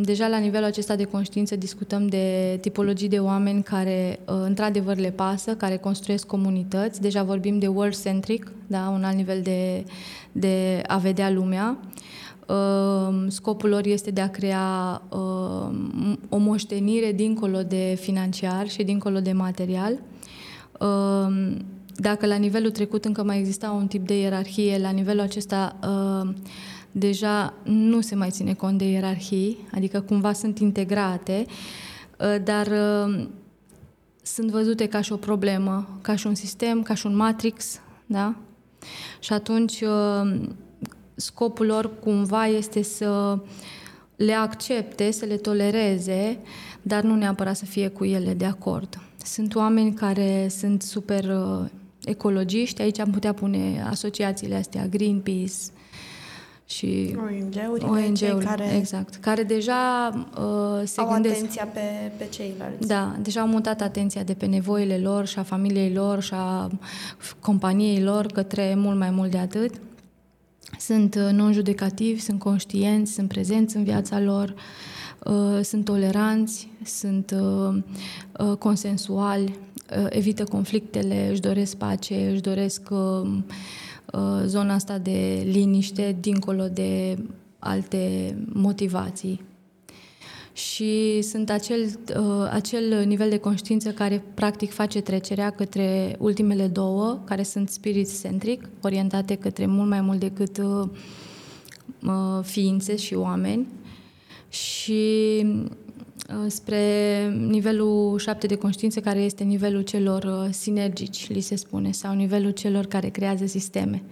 Deja 0.02 0.28
la 0.28 0.38
nivelul 0.38 0.66
acesta 0.66 0.96
de 0.96 1.04
conștiință 1.04 1.56
discutăm 1.56 2.08
de 2.08 2.58
tipologii 2.62 3.08
de 3.08 3.20
oameni 3.20 3.64
care 3.64 4.20
uh, 4.20 4.36
într-adevăr 4.44 4.98
le 4.98 5.12
pasă, 5.12 5.56
care 5.56 5.78
construiesc 5.78 6.26
comunități. 6.26 7.02
Deja 7.02 7.24
vorbim 7.24 7.60
de 7.60 7.68
world-centric, 7.68 8.52
da? 8.68 8.92
un 8.94 9.04
alt 9.04 9.16
nivel 9.16 9.42
de, 9.42 9.84
de 10.32 10.82
a 10.88 10.98
vedea 10.98 11.30
lumea. 11.30 11.78
Ehm, 12.52 13.30
scopul 13.30 13.70
lor 13.70 13.86
este 13.86 14.12
de 14.12 14.22
a 14.22 14.30
crea 14.30 15.02
ehm, 15.12 16.20
o 16.30 16.38
moștenire 16.38 17.12
dincolo 17.12 17.62
de 17.64 17.98
financiar 18.00 18.70
și 18.70 18.84
dincolo 18.84 19.20
de 19.20 19.32
material. 19.32 20.00
Ehm, 20.82 21.66
dacă 21.96 22.26
la 22.26 22.36
nivelul 22.36 22.72
trecut 22.72 23.06
încă 23.06 23.24
mai 23.24 23.40
exista 23.40 23.72
un 23.72 23.88
tip 23.88 24.08
de 24.08 24.20
ierarhie, 24.20 24.78
la 24.78 24.90
nivelul 24.90 25.22
acesta 25.22 25.80
deja 26.92 27.54
nu 27.64 28.02
se 28.02 28.16
mai 28.16 28.30
ține 28.30 28.54
cont 28.54 28.78
de 28.78 28.86
ierarhii, 28.86 29.68
adică 29.74 30.02
cumva 30.02 30.34
sunt 30.34 30.60
integrate, 30.60 31.46
dar 32.44 32.68
sunt 34.22 34.50
văzute 34.50 34.86
ca 34.86 35.02
și 35.02 35.12
o 35.12 35.16
problemă, 35.16 36.00
ca 36.02 36.16
și 36.16 36.28
un 36.28 36.36
sistem, 36.36 36.82
ca 36.82 36.94
și 36.94 37.06
un 37.06 37.16
matrix, 37.16 37.80
da? 38.06 38.36
Și 39.20 39.34
atunci 39.34 39.84
scopul 41.16 41.66
lor 41.66 42.00
cumva 42.00 42.46
este 42.46 42.82
să 42.82 43.40
le 44.16 44.34
accepte, 44.34 45.12
să 45.12 45.26
le 45.26 45.36
tolereze, 45.36 46.40
dar 46.82 47.04
nu 47.04 47.16
neapărat 47.16 47.56
să 47.56 47.66
fie 47.66 47.88
cu 47.88 48.06
ele 48.06 48.34
de 48.34 48.46
acord. 48.46 49.02
Sunt 49.24 49.56
oameni 49.56 49.94
care 49.94 50.48
sunt 50.48 50.82
super 50.82 51.24
uh, 51.24 51.70
ecologiști, 52.04 52.82
aici 52.82 53.00
am 53.00 53.12
putea 53.12 53.34
pune 53.34 53.86
asociațiile 53.90 54.56
astea, 54.56 54.88
Greenpeace 54.88 55.54
și 56.72 57.16
ONG-urile, 57.18 57.88
ONG 57.88 58.44
care, 58.44 58.76
exact, 58.76 59.16
care 59.16 59.44
deja 59.44 60.12
uh, 60.38 60.82
se 60.84 61.02
au 61.02 61.12
gândesc... 61.12 61.36
atenția 61.36 61.66
pe, 61.66 62.12
pe 62.18 62.28
ceilalți. 62.30 62.88
Da, 62.88 63.16
deja 63.22 63.42
au 63.42 63.48
mutat 63.48 63.82
atenția 63.82 64.24
de 64.24 64.34
pe 64.34 64.46
nevoile 64.46 64.98
lor 64.98 65.26
și 65.26 65.40
a 65.40 65.44
familiei 65.44 65.94
lor 65.94 66.22
și 66.22 66.34
a 66.34 66.70
companiei 67.40 68.02
lor 68.02 68.26
către 68.26 68.76
mult 68.76 68.98
mai 68.98 69.10
mult 69.10 69.32
de 69.32 69.38
atât 69.38 69.74
Sunt 70.80 71.16
uh, 71.16 71.30
non-judecativi, 71.32 72.20
sunt 72.20 72.40
conștienți, 72.40 73.14
sunt 73.14 73.28
prezenți 73.28 73.76
în 73.76 73.84
viața 73.84 74.20
lor, 74.20 74.54
uh, 75.24 75.64
sunt 75.64 75.86
toleranți, 75.86 76.70
sunt 76.86 77.36
uh, 77.40 78.56
consensuali, 78.60 79.60
evită 80.10 80.44
conflictele, 80.44 81.30
își 81.30 81.40
doresc 81.40 81.76
pace, 81.76 82.30
își 82.32 82.42
doresc 82.42 82.90
zona 84.46 84.74
asta 84.74 84.98
de 84.98 85.44
liniște 85.46 86.18
dincolo 86.20 86.68
de 86.68 87.18
alte 87.60 88.36
motivații. 88.54 89.42
Și 90.54 91.22
sunt 91.22 91.50
acel, 91.50 92.00
uh, 92.18 92.50
acel 92.52 93.06
nivel 93.06 93.30
de 93.30 93.38
conștiință 93.38 93.92
care 93.92 94.24
practic 94.34 94.72
face 94.72 95.02
trecerea 95.02 95.50
către 95.50 96.16
ultimele 96.20 96.68
două, 96.68 97.22
care 97.26 97.44
sunt 97.44 97.70
spirit-centric, 97.70 98.70
orientate 98.82 99.36
către 99.36 99.66
mult 99.66 99.90
mai 99.90 100.02
mult 100.02 100.20
decât 100.20 100.58
uh, 100.58 100.88
uh, 102.04 102.44
ființe 102.44 102.96
și 102.96 103.14
oameni. 103.14 103.68
Și 104.50 105.46
spre 106.48 106.86
nivelul 107.48 108.18
șapte 108.20 108.48
de 108.48 108.56
conștiință, 108.56 109.00
care 109.00 109.20
este 109.20 109.44
nivelul 109.44 109.82
celor 109.82 110.50
sinergici, 110.52 111.30
li 111.30 111.42
se 111.42 111.56
spune, 111.56 111.92
sau 111.92 112.14
nivelul 112.14 112.52
celor 112.52 112.86
care 112.86 113.10
creează 113.10 113.46
sisteme, 113.46 114.04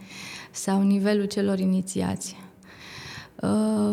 sau 0.52 0.82
nivelul 0.82 1.26
celor 1.26 1.60
inițiați. 1.60 2.36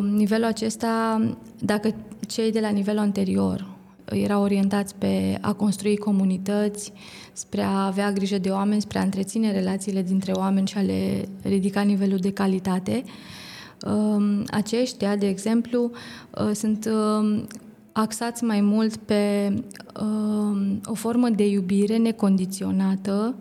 Nivelul 0.01 0.45
acesta, 0.45 1.21
dacă 1.59 1.95
cei 2.27 2.53
de 2.53 2.61
la 2.61 2.69
nivelul 2.69 3.01
anterior 3.01 3.77
erau 4.05 4.43
orientați 4.43 4.95
pe 4.95 5.39
a 5.41 5.53
construi 5.53 5.97
comunități, 5.97 6.93
spre 7.33 7.63
a 7.63 7.87
avea 7.87 8.13
grijă 8.13 8.39
de 8.39 8.49
oameni, 8.49 8.81
spre 8.81 8.99
a 8.99 9.03
întreține 9.03 9.53
relațiile 9.53 10.03
dintre 10.03 10.33
oameni 10.33 10.67
și 10.67 10.79
a 10.79 10.81
le 10.81 11.29
ridica 11.43 11.81
nivelul 11.81 12.19
de 12.19 12.33
calitate. 12.33 13.03
Um, 13.87 14.45
aceștia, 14.51 15.17
de 15.17 15.29
exemplu, 15.29 15.91
uh, 16.31 16.51
sunt 16.55 16.89
um, 16.93 17.47
axați 17.99 18.45
mai 18.45 18.61
mult 18.61 18.97
pe 18.97 19.53
um, 20.01 20.81
o 20.85 20.95
formă 20.95 21.29
de 21.29 21.49
iubire 21.49 21.97
necondiționată, 21.97 23.35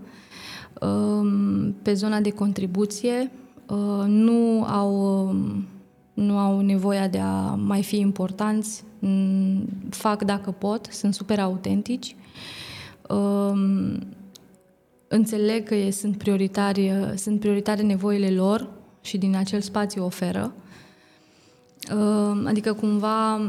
pe 1.82 1.94
zona 1.94 2.20
de 2.20 2.30
contribuție, 2.30 3.32
uh, 3.68 4.04
nu 4.08 4.64
au 4.64 5.36
nu 6.14 6.38
au 6.38 6.60
nevoia 6.60 7.08
de 7.08 7.20
a 7.20 7.40
mai 7.54 7.84
fi 7.84 7.98
importanți, 7.98 8.84
fac 9.90 10.24
dacă 10.24 10.52
pot, 10.52 10.88
sunt 10.92 11.14
super 11.14 11.40
autentici, 11.40 12.16
um, 13.10 14.00
înțeleg 15.08 15.68
că 15.68 15.76
sunt 15.92 16.18
prioritari, 16.18 16.92
sunt 17.16 17.40
prioritare 17.40 17.82
nevoile 17.82 18.32
lor 18.32 18.70
și 19.02 19.18
din 19.18 19.36
acel 19.36 19.62
spațiu 19.62 20.04
oferă. 20.04 20.54
Um, 21.94 22.46
adică 22.46 22.74
cumva 22.74 23.42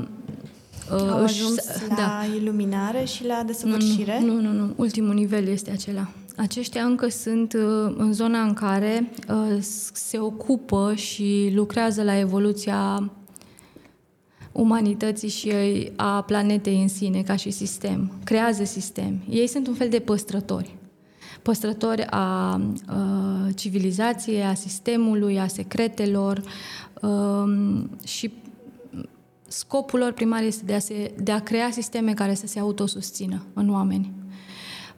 uh, 0.92 1.00
Au 1.00 1.22
ajuns 1.22 1.56
la 1.88 1.94
da. 1.94 2.24
iluminare 2.40 3.04
și 3.04 3.26
la 3.26 3.42
desăvârșire? 3.46 4.20
Nu, 4.20 4.34
nu, 4.34 4.40
nu, 4.40 4.52
nu. 4.52 4.72
Ultimul 4.76 5.14
nivel 5.14 5.46
este 5.46 5.70
acela 5.70 6.08
aceștia 6.36 6.84
încă 6.84 7.08
sunt 7.08 7.52
uh, 7.52 7.94
în 7.96 8.12
zona 8.12 8.42
în 8.42 8.52
care 8.52 9.10
uh, 9.28 9.58
se 9.92 10.18
ocupă 10.18 10.94
și 10.94 11.52
lucrează 11.54 12.02
la 12.02 12.18
evoluția 12.18 13.10
umanității 14.52 15.28
și 15.28 15.52
a 15.96 16.22
planetei 16.22 16.82
în 16.82 16.88
sine, 16.88 17.22
ca 17.22 17.36
și 17.36 17.50
sistem. 17.50 18.12
Creează 18.24 18.64
sistem. 18.64 19.18
Ei 19.28 19.46
sunt 19.46 19.66
un 19.66 19.74
fel 19.74 19.88
de 19.88 19.98
păstrători. 19.98 20.74
Păstrători 21.42 22.06
a, 22.10 22.16
a 22.16 22.60
uh, 22.88 23.54
civilizației, 23.54 24.44
a 24.44 24.54
sistemului, 24.54 25.40
a 25.40 25.46
secretelor 25.46 26.42
a, 27.00 27.44
și 28.04 28.32
scopul 29.56 29.98
lor 29.98 30.12
primar 30.12 30.42
este 30.42 30.64
de 30.64 30.74
a, 30.74 30.78
se, 30.78 31.14
de 31.22 31.32
a 31.32 31.40
crea 31.40 31.70
sisteme 31.70 32.14
care 32.14 32.34
să 32.34 32.46
se 32.46 32.58
autosusțină 32.58 33.42
în 33.52 33.70
oameni. 33.70 34.12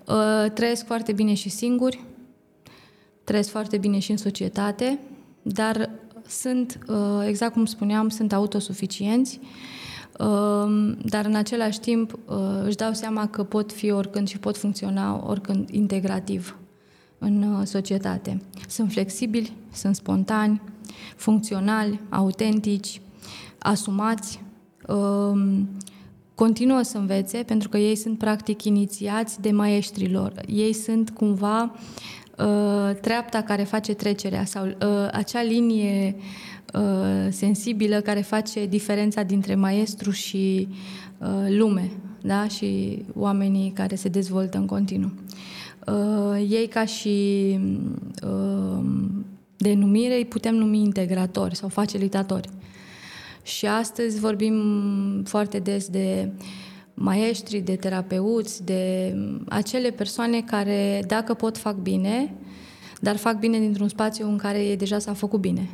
Uh, 0.07 0.51
trăiesc 0.53 0.87
foarte 0.87 1.13
bine 1.13 1.35
și 1.35 1.49
singuri, 1.49 2.05
trăiesc 3.25 3.51
foarte 3.51 3.79
bine 3.79 3.99
și 3.99 4.11
în 4.11 4.17
societate, 4.17 4.99
dar 5.43 5.91
sunt, 6.27 6.79
uh, 6.89 7.27
exact 7.27 7.53
cum 7.53 7.65
spuneam, 7.65 8.09
sunt 8.09 8.33
autosuficienți, 8.33 9.41
uh, 10.19 10.95
dar 11.05 11.25
în 11.25 11.35
același 11.35 11.81
timp 11.81 12.19
își 12.65 12.77
dau 12.77 12.93
seama 12.93 13.29
că 13.29 13.45
pot 13.45 13.73
fi 13.73 13.91
oricând 13.91 14.29
și 14.29 14.39
pot 14.39 14.57
funcționa 14.57 15.27
oricând 15.27 15.69
integrativ 15.71 16.57
în 17.19 17.65
societate. 17.65 18.43
Sunt 18.69 18.93
flexibili, 18.93 19.53
sunt 19.73 19.95
spontani, 19.95 20.63
funcționali, 21.17 22.01
autentici, 22.09 23.01
asumați, 23.59 24.41
continuă 26.35 26.83
să 26.83 26.99
învețe 26.99 27.43
pentru 27.47 27.69
că 27.69 27.77
ei 27.79 27.97
sunt 27.97 28.19
practic 28.19 28.65
inițiați 28.65 29.41
de 29.41 29.51
maestrilor. 29.51 30.33
Ei 30.47 30.73
sunt 30.73 31.11
cumva 31.11 31.75
uh, 32.39 32.95
treapta 33.01 33.43
care 33.43 33.63
face 33.63 33.95
trecerea 33.95 34.45
sau 34.45 34.67
uh, 34.67 34.75
acea 35.13 35.43
linie 35.43 36.17
uh, 36.75 37.29
sensibilă 37.31 38.01
care 38.01 38.21
face 38.21 38.67
diferența 38.67 39.23
dintre 39.23 39.55
maestru 39.55 40.11
și 40.11 40.69
uh, 41.19 41.29
lume 41.49 41.91
da? 42.23 42.49
și 42.49 43.03
oamenii 43.15 43.71
care 43.71 43.95
se 43.95 44.09
dezvoltă 44.09 44.59
în 44.59 44.67
continuu. 44.67 45.11
Uh, 45.87 46.47
ei 46.51 46.67
ca 46.67 46.85
și 46.85 47.59
uh, 48.23 48.85
denumire 49.57 50.17
îi 50.17 50.25
putem 50.25 50.55
numi 50.55 50.79
integratori 50.79 51.57
sau 51.57 51.69
facilitatori. 51.69 52.49
Și 53.49 53.67
astăzi 53.67 54.21
vorbim 54.21 54.55
foarte 55.25 55.59
des 55.59 55.89
de 55.89 56.33
maestri, 56.95 57.59
de 57.59 57.77
terapeuți, 57.77 58.65
de 58.65 59.15
acele 59.49 59.91
persoane 59.91 60.41
care, 60.43 61.05
dacă 61.07 61.35
pot, 61.35 61.59
fac 61.59 61.77
bine, 61.77 62.35
dar 63.01 63.17
fac 63.17 63.39
bine 63.39 63.59
dintr-un 63.59 63.89
spațiu 63.89 64.29
în 64.29 64.37
care 64.37 64.65
ei 64.65 64.77
deja 64.77 64.99
s-a 64.99 65.13
făcut 65.13 65.41
bine. 65.41 65.69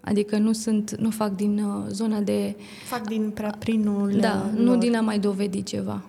Adică 0.00 0.36
nu 0.36 0.52
sunt, 0.52 0.96
nu 0.96 1.10
fac 1.10 1.36
din 1.36 1.58
uh, 1.58 1.84
zona 1.88 2.20
de... 2.20 2.56
Fac 2.84 3.08
din 3.08 3.30
prea 3.30 3.54
prinul 3.58 4.16
Da, 4.20 4.50
lor. 4.54 4.60
nu 4.64 4.76
din 4.76 4.96
a 4.96 5.00
mai 5.00 5.18
dovedi 5.18 5.62
ceva. 5.62 6.02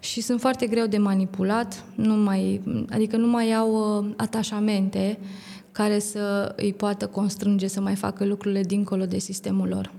Și 0.00 0.20
sunt 0.20 0.40
foarte 0.40 0.66
greu 0.66 0.86
de 0.86 0.98
manipulat, 0.98 1.84
nu 1.94 2.14
mai, 2.14 2.60
adică 2.90 3.16
nu 3.16 3.26
mai 3.26 3.52
au 3.52 3.98
uh, 3.98 4.10
atașamente 4.16 5.18
care 5.72 5.98
să 5.98 6.52
îi 6.56 6.72
poată 6.72 7.06
constrânge 7.06 7.66
să 7.66 7.80
mai 7.80 7.94
facă 7.94 8.24
lucrurile 8.24 8.62
dincolo 8.62 9.06
de 9.06 9.18
sistemul 9.18 9.68
lor. 9.68 9.92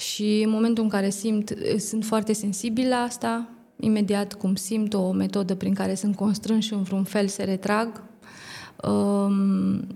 Și 0.00 0.42
în 0.44 0.50
momentul 0.50 0.82
în 0.82 0.88
care 0.88 1.10
simt, 1.10 1.54
sunt 1.78 2.04
foarte 2.04 2.32
sensibil 2.32 2.88
la 2.88 2.96
asta, 2.96 3.48
imediat 3.76 4.34
cum 4.34 4.54
simt 4.54 4.94
o 4.94 5.12
metodă 5.12 5.54
prin 5.54 5.74
care 5.74 5.94
sunt 5.94 6.16
constrânși 6.16 6.72
în 6.72 6.82
vreun 6.82 7.04
fel 7.04 7.26
se 7.26 7.44
retrag, 7.44 8.02
um, 8.82 9.86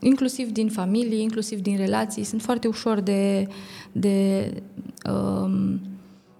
inclusiv 0.00 0.50
din 0.50 0.68
familie, 0.68 1.20
inclusiv 1.20 1.60
din 1.60 1.76
relații, 1.76 2.24
sunt 2.24 2.42
foarte 2.42 2.68
ușor 2.68 3.00
de, 3.00 3.48
de 3.92 4.48
um, 5.10 5.80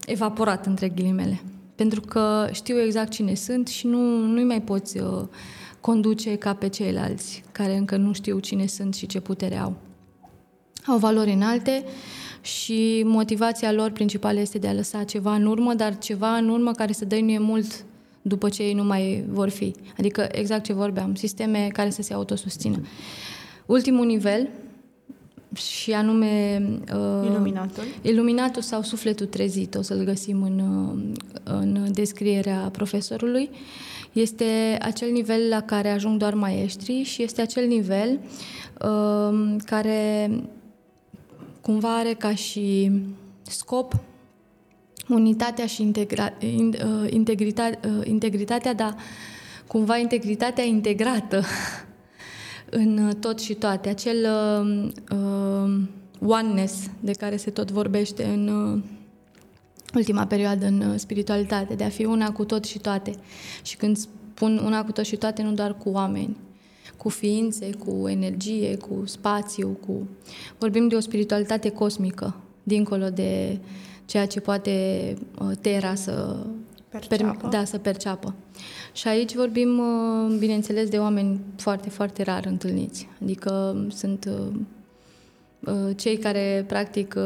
evaporat, 0.06 0.66
între 0.66 0.88
ghilimele. 0.88 1.42
Pentru 1.74 2.00
că 2.00 2.48
știu 2.52 2.80
exact 2.80 3.10
cine 3.10 3.34
sunt 3.34 3.68
și 3.68 3.86
nu, 3.86 4.26
nu-i 4.26 4.44
mai 4.44 4.62
poți 4.62 4.98
uh, 4.98 5.22
conduce 5.80 6.36
ca 6.36 6.54
pe 6.54 6.68
ceilalți, 6.68 7.42
care 7.52 7.76
încă 7.76 7.96
nu 7.96 8.12
știu 8.12 8.38
cine 8.38 8.66
sunt 8.66 8.94
și 8.94 9.06
ce 9.06 9.20
putere 9.20 9.58
au. 9.58 9.74
Au 10.86 10.98
valori 10.98 11.32
înalte, 11.32 11.84
și 12.42 13.02
motivația 13.06 13.72
lor 13.72 13.90
principală 13.90 14.40
este 14.40 14.58
de 14.58 14.68
a 14.68 14.72
lăsa 14.72 15.04
ceva 15.04 15.34
în 15.34 15.46
urmă, 15.46 15.74
dar 15.74 15.98
ceva 15.98 16.36
în 16.36 16.48
urmă 16.48 16.72
care 16.72 16.92
să 16.92 17.04
dăinuie 17.04 17.38
mult 17.38 17.84
după 18.22 18.48
ce 18.48 18.62
ei 18.62 18.74
nu 18.74 18.84
mai 18.84 19.24
vor 19.28 19.48
fi. 19.48 19.74
Adică 19.98 20.28
exact 20.32 20.64
ce 20.64 20.72
vorbeam, 20.72 21.14
sisteme 21.14 21.68
care 21.72 21.90
să 21.90 22.02
se 22.02 22.14
autosustină. 22.14 22.80
Ultimul 23.66 24.06
nivel, 24.06 24.48
și 25.54 25.92
anume 25.92 26.62
uh, 26.94 27.28
iluminatul. 27.30 27.82
iluminatul 28.02 28.62
sau 28.62 28.82
sufletul 28.82 29.26
trezit, 29.26 29.74
o 29.74 29.82
să-l 29.82 30.04
găsim 30.04 30.42
în, 30.42 30.58
uh, 30.58 30.98
în 31.44 31.92
descrierea 31.92 32.68
profesorului, 32.72 33.50
este 34.12 34.78
acel 34.80 35.10
nivel 35.10 35.48
la 35.48 35.60
care 35.60 35.90
ajung 35.90 36.18
doar 36.18 36.34
maestrii 36.34 37.02
și 37.02 37.22
este 37.22 37.40
acel 37.40 37.66
nivel 37.66 38.18
uh, 38.84 39.56
care 39.64 40.30
cumva 41.62 41.96
are 41.96 42.14
ca 42.14 42.34
și 42.34 42.90
scop 43.42 43.94
unitatea 45.08 45.66
și 45.66 45.82
integra, 45.82 46.32
in, 46.38 46.74
uh, 46.84 47.12
integrita, 47.12 47.70
uh, 47.86 48.06
integritatea, 48.06 48.74
dar 48.74 48.96
cumva 49.66 49.96
integritatea 49.96 50.64
integrată 50.64 51.42
în 52.70 53.12
tot 53.20 53.40
și 53.40 53.54
toate. 53.54 53.88
Acel 53.88 54.26
uh, 54.60 54.88
uh, 55.18 55.80
oneness 56.26 56.90
de 57.00 57.12
care 57.12 57.36
se 57.36 57.50
tot 57.50 57.70
vorbește 57.70 58.24
în 58.24 58.48
uh, 58.48 58.82
ultima 59.94 60.26
perioadă 60.26 60.66
în 60.66 60.80
uh, 60.80 60.94
spiritualitate, 60.96 61.74
de 61.74 61.84
a 61.84 61.88
fi 61.88 62.04
una 62.04 62.32
cu 62.32 62.44
tot 62.44 62.64
și 62.64 62.78
toate. 62.78 63.14
Și 63.62 63.76
când 63.76 63.96
spun 63.96 64.60
una 64.64 64.84
cu 64.84 64.92
tot 64.92 65.04
și 65.04 65.16
toate, 65.16 65.42
nu 65.42 65.52
doar 65.52 65.76
cu 65.76 65.88
oameni, 65.88 66.36
cu 67.02 67.08
ființe, 67.08 67.70
cu 67.70 68.08
energie, 68.08 68.76
cu 68.76 69.02
spațiu, 69.04 69.78
cu... 69.86 70.08
Vorbim 70.58 70.88
de 70.88 70.94
o 70.94 71.00
spiritualitate 71.00 71.68
cosmică, 71.68 72.34
dincolo 72.62 73.08
de 73.10 73.58
ceea 74.04 74.26
ce 74.26 74.40
poate 74.40 75.16
uh, 75.40 75.56
Terra 75.60 75.94
să 75.94 76.36
perceapă. 76.88 77.36
Per, 77.40 77.50
da, 77.50 77.64
să 77.64 77.78
perceapă. 77.78 78.34
Și 78.92 79.08
aici 79.08 79.34
vorbim, 79.34 79.78
uh, 79.78 80.36
bineînțeles, 80.38 80.88
de 80.88 80.98
oameni 80.98 81.40
foarte, 81.56 81.90
foarte 81.90 82.22
rar 82.22 82.44
întâlniți. 82.46 83.08
Adică 83.22 83.84
sunt 83.88 84.30
uh, 85.60 85.96
cei 85.96 86.16
care, 86.16 86.64
practic, 86.68 87.16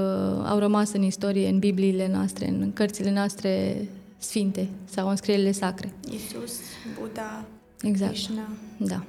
au 0.45 0.59
rămas 0.59 0.93
în 0.93 1.03
istorie, 1.03 1.49
în 1.49 1.59
Bibliile 1.59 2.09
noastre, 2.13 2.49
în 2.49 2.73
cărțile 2.73 3.13
noastre 3.13 3.85
sfinte 4.19 4.69
sau 4.85 5.09
în 5.09 5.17
scrierile 5.17 5.53
sacre. 5.53 5.93
Isus, 6.11 6.61
Buddha, 7.01 7.45
exact. 7.83 8.13
Krishna. 8.13 8.49
Da. 8.77 9.05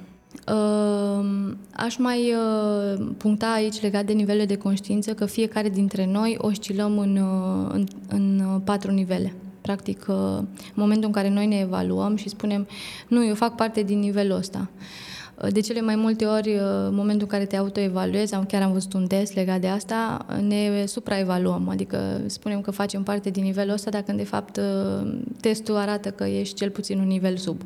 Uh, 0.52 1.52
aș 1.70 1.96
mai 1.96 2.32
uh, 2.32 3.06
puncta 3.16 3.46
aici 3.52 3.80
legat 3.80 4.04
de 4.04 4.12
nivele 4.12 4.44
de 4.44 4.56
conștiință 4.56 5.14
că 5.14 5.24
fiecare 5.24 5.68
dintre 5.68 6.06
noi 6.06 6.36
oscilăm 6.38 6.98
în, 6.98 7.16
uh, 7.16 7.70
în, 7.72 7.86
în 8.08 8.60
patru 8.64 8.90
nivele. 8.90 9.34
Practic, 9.60 10.08
în 10.08 10.46
momentul 10.74 11.06
în 11.06 11.12
care 11.12 11.28
noi 11.28 11.46
ne 11.46 11.58
evaluăm 11.58 12.16
și 12.16 12.28
spunem, 12.28 12.66
nu, 13.08 13.26
eu 13.26 13.34
fac 13.34 13.54
parte 13.54 13.82
din 13.82 13.98
nivelul 13.98 14.36
ăsta. 14.36 14.70
De 15.50 15.60
cele 15.60 15.80
mai 15.80 15.96
multe 15.96 16.24
ori, 16.24 16.58
în 16.86 16.94
momentul 16.94 17.22
în 17.22 17.32
care 17.32 17.44
te 17.44 17.56
autoevaluezi, 17.56 18.34
am 18.34 18.44
chiar 18.44 18.62
am 18.62 18.72
văzut 18.72 18.92
un 18.92 19.06
test 19.06 19.34
legat 19.34 19.60
de 19.60 19.66
asta, 19.66 20.26
ne 20.46 20.84
supraevaluăm, 20.86 21.68
adică 21.68 22.20
spunem 22.26 22.60
că 22.60 22.70
facem 22.70 23.02
parte 23.02 23.30
din 23.30 23.42
nivelul 23.42 23.72
ăsta, 23.72 23.90
dacă 23.90 24.12
de 24.12 24.24
fapt 24.24 24.60
testul 25.40 25.76
arată 25.76 26.10
că 26.10 26.24
ești 26.24 26.54
cel 26.54 26.70
puțin 26.70 26.98
un 26.98 27.06
nivel 27.06 27.36
sub. 27.36 27.62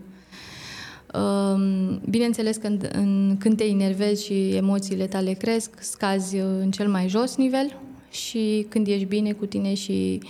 Bineînțeles 2.10 2.56
că 2.56 2.66
în, 2.92 3.36
când 3.38 3.56
te 3.56 3.64
enervezi 3.64 4.24
și 4.24 4.54
emoțiile 4.54 5.06
tale 5.06 5.32
cresc, 5.32 5.70
scazi 5.80 6.36
în 6.36 6.70
cel 6.70 6.88
mai 6.88 7.08
jos 7.08 7.36
nivel 7.36 7.78
și 8.10 8.66
când 8.68 8.86
ești 8.86 9.04
bine 9.04 9.32
cu 9.32 9.46
tine 9.46 9.74
și 9.74 10.20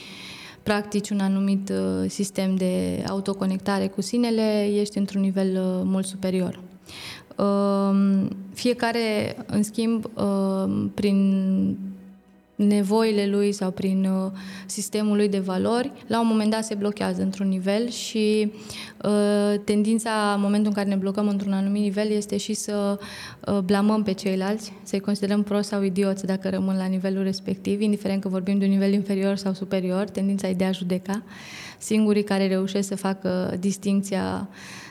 practici 0.62 1.10
un 1.10 1.20
anumit 1.20 1.68
uh, 1.68 2.10
sistem 2.10 2.56
de 2.56 3.04
autoconectare 3.08 3.86
cu 3.86 4.00
sinele, 4.00 4.68
ești 4.80 4.98
într-un 4.98 5.20
nivel 5.20 5.48
uh, 5.48 5.82
mult 5.84 6.06
superior. 6.06 6.60
Fiecare, 8.54 9.36
în 9.46 9.62
schimb, 9.62 10.06
prin 10.94 11.76
nevoile 12.54 13.26
lui 13.26 13.52
sau 13.52 13.70
prin 13.70 14.04
uh, 14.04 14.30
sistemul 14.66 15.16
lui 15.16 15.28
de 15.28 15.38
valori, 15.38 15.92
la 16.06 16.20
un 16.20 16.26
moment 16.26 16.50
dat 16.50 16.64
se 16.64 16.74
blochează 16.74 17.22
într-un 17.22 17.48
nivel 17.48 17.88
și 17.88 18.52
uh, 19.04 19.60
tendința, 19.64 20.32
în 20.34 20.40
momentul 20.40 20.68
în 20.68 20.74
care 20.74 20.88
ne 20.88 20.96
blocăm 20.96 21.28
într-un 21.28 21.52
anumit 21.52 21.82
nivel, 21.82 22.10
este 22.10 22.36
și 22.36 22.54
să 22.54 22.98
uh, 23.46 23.58
blamăm 23.58 24.02
pe 24.02 24.12
ceilalți, 24.12 24.72
să-i 24.82 25.00
considerăm 25.00 25.42
prost 25.42 25.68
sau 25.68 25.82
idioți 25.82 26.26
dacă 26.26 26.48
rămân 26.48 26.76
la 26.76 26.84
nivelul 26.84 27.22
respectiv, 27.22 27.80
indiferent 27.80 28.22
că 28.22 28.28
vorbim 28.28 28.58
de 28.58 28.64
un 28.64 28.70
nivel 28.70 28.92
inferior 28.92 29.36
sau 29.36 29.52
superior, 29.52 30.04
tendința 30.04 30.48
e 30.48 30.54
de 30.54 30.64
a 30.64 30.72
judeca. 30.72 31.22
Singurii 31.78 32.24
care 32.24 32.48
reușesc 32.48 32.88
să 32.88 32.96
facă 32.96 33.56
distinția 33.60 34.48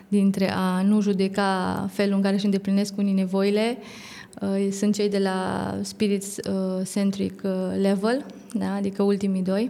dintre 0.07 0.51
a 0.51 0.81
nu 0.81 1.01
judeca 1.01 1.89
felul 1.91 2.15
în 2.15 2.21
care 2.21 2.35
își 2.35 2.45
îndeplinesc 2.45 2.97
unii 2.97 3.13
nevoile 3.13 3.77
Uh, 3.77 4.20
sunt 4.71 4.93
cei 4.95 5.09
de 5.09 5.17
la 5.17 5.75
Spirit 5.81 6.23
uh, 6.23 6.87
Centric 6.91 7.41
uh, 7.43 7.51
Level, 7.81 8.25
da? 8.53 8.73
adică 8.73 9.03
ultimii 9.03 9.41
doi, 9.41 9.69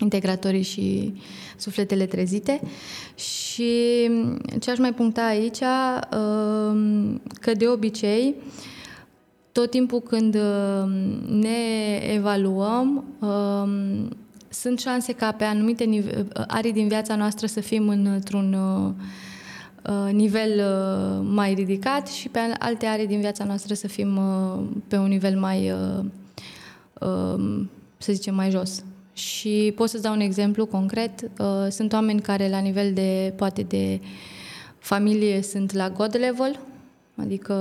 integratorii 0.00 0.62
și 0.62 1.14
sufletele 1.56 2.06
trezite. 2.06 2.60
Și 3.14 4.10
ce 4.60 4.70
aș 4.70 4.78
mai 4.78 4.92
puncta 4.92 5.24
aici, 5.24 5.58
că 7.40 7.52
de 7.56 7.68
obicei, 7.68 8.34
tot 9.52 9.70
timpul 9.70 10.00
când 10.00 10.38
ne 11.28 11.96
evaluăm, 12.14 13.04
sunt 14.48 14.78
șanse 14.78 15.12
ca 15.12 15.32
pe 15.32 15.44
anumite 15.44 16.04
arii 16.46 16.72
din 16.72 16.88
viața 16.88 17.16
noastră 17.16 17.46
să 17.46 17.60
fim 17.60 17.88
într-un 17.88 18.52
Uh, 18.52 18.94
nivel 20.10 20.58
uh, 20.58 21.28
mai 21.32 21.54
ridicat 21.54 22.08
și 22.08 22.28
pe 22.28 22.38
alte 22.58 22.86
are 22.86 23.06
din 23.06 23.20
viața 23.20 23.44
noastră 23.44 23.74
să 23.74 23.88
fim 23.88 24.16
uh, 24.16 24.64
pe 24.88 24.96
un 24.96 25.08
nivel 25.08 25.38
mai, 25.38 25.72
um, 27.00 27.70
să 27.98 28.12
zicem, 28.12 28.34
mai 28.34 28.50
jos. 28.50 28.84
Și 29.12 29.72
pot 29.76 29.88
să-ți 29.88 30.02
dau 30.02 30.12
un 30.12 30.20
exemplu 30.20 30.66
concret. 30.66 31.30
Sunt 31.70 31.92
oameni 31.92 32.20
care 32.20 32.48
la 32.48 32.58
nivel 32.58 32.92
de, 32.92 33.32
poate 33.36 33.62
de 33.62 34.00
familie, 34.78 35.42
sunt 35.42 35.72
la 35.72 35.90
God 35.90 36.16
level, 36.16 36.60
adică 37.14 37.54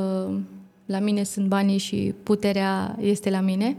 la 0.85 0.99
mine 0.99 1.23
sunt 1.23 1.47
banii 1.47 1.77
și 1.77 2.13
puterea 2.23 2.97
este 3.01 3.29
la 3.29 3.39
mine 3.39 3.77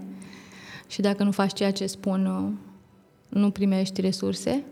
și 0.87 1.00
dacă 1.00 1.22
nu 1.22 1.30
faci 1.30 1.52
ceea 1.52 1.72
ce 1.72 1.87
spun, 1.87 2.52
nu 3.28 3.50
primești 3.50 4.00
resurse 4.00 4.64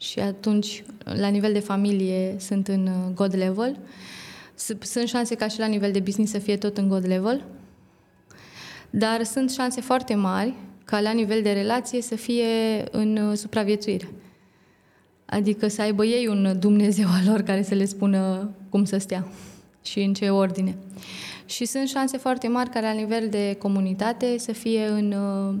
și 0.00 0.20
atunci, 0.20 0.84
la 1.04 1.28
nivel 1.28 1.52
de 1.52 1.58
familie, 1.58 2.36
sunt 2.38 2.68
în 2.68 2.86
uh, 2.86 3.14
God 3.14 3.34
level. 3.36 3.78
Sunt 4.80 5.08
șanse 5.08 5.34
ca 5.34 5.48
și 5.48 5.58
la 5.58 5.66
nivel 5.66 5.92
de 5.92 6.00
business 6.00 6.32
să 6.32 6.38
fie 6.38 6.56
tot 6.56 6.78
în 6.78 6.88
God 6.88 7.06
level, 7.06 7.44
dar 8.90 9.24
sunt 9.24 9.50
șanse 9.50 9.80
foarte 9.80 10.14
mari 10.14 10.54
ca 10.84 11.00
la 11.00 11.12
nivel 11.12 11.42
de 11.42 11.52
relație 11.52 12.02
să 12.02 12.16
fie 12.16 12.44
în 12.90 13.16
uh, 13.16 13.36
supraviețuire. 13.36 14.08
Adică 15.26 15.68
să 15.68 15.82
aibă 15.82 16.04
ei 16.04 16.26
un 16.26 16.56
Dumnezeu 16.58 17.06
al 17.08 17.22
lor 17.26 17.42
care 17.42 17.62
să 17.62 17.74
le 17.74 17.84
spună 17.84 18.50
cum 18.68 18.84
să 18.84 18.98
stea 18.98 19.26
și 19.82 20.00
în 20.00 20.14
ce 20.14 20.30
ordine. 20.30 20.76
Și 21.46 21.64
sunt 21.64 21.88
șanse 21.88 22.16
foarte 22.16 22.48
mari 22.48 22.70
ca 22.70 22.80
la 22.80 22.92
nivel 22.92 23.28
de 23.28 23.56
comunitate 23.58 24.38
să 24.38 24.52
fie 24.52 24.86
în 24.86 25.12
uh, 25.12 25.54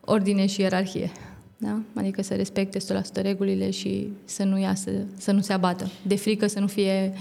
ordine 0.00 0.46
și 0.46 0.60
ierarhie. 0.60 1.10
Da? 1.56 1.80
Adică 1.94 2.22
să 2.22 2.34
respecte 2.34 2.78
100% 2.78 3.22
regulile 3.22 3.70
și 3.70 4.12
să 4.24 4.44
nu 4.44 4.58
iasă, 4.58 4.90
să 5.16 5.32
nu 5.32 5.40
se 5.40 5.52
abată. 5.52 5.90
De 6.06 6.16
frică 6.16 6.46
să 6.46 6.60
nu 6.60 6.66
fie 6.66 7.12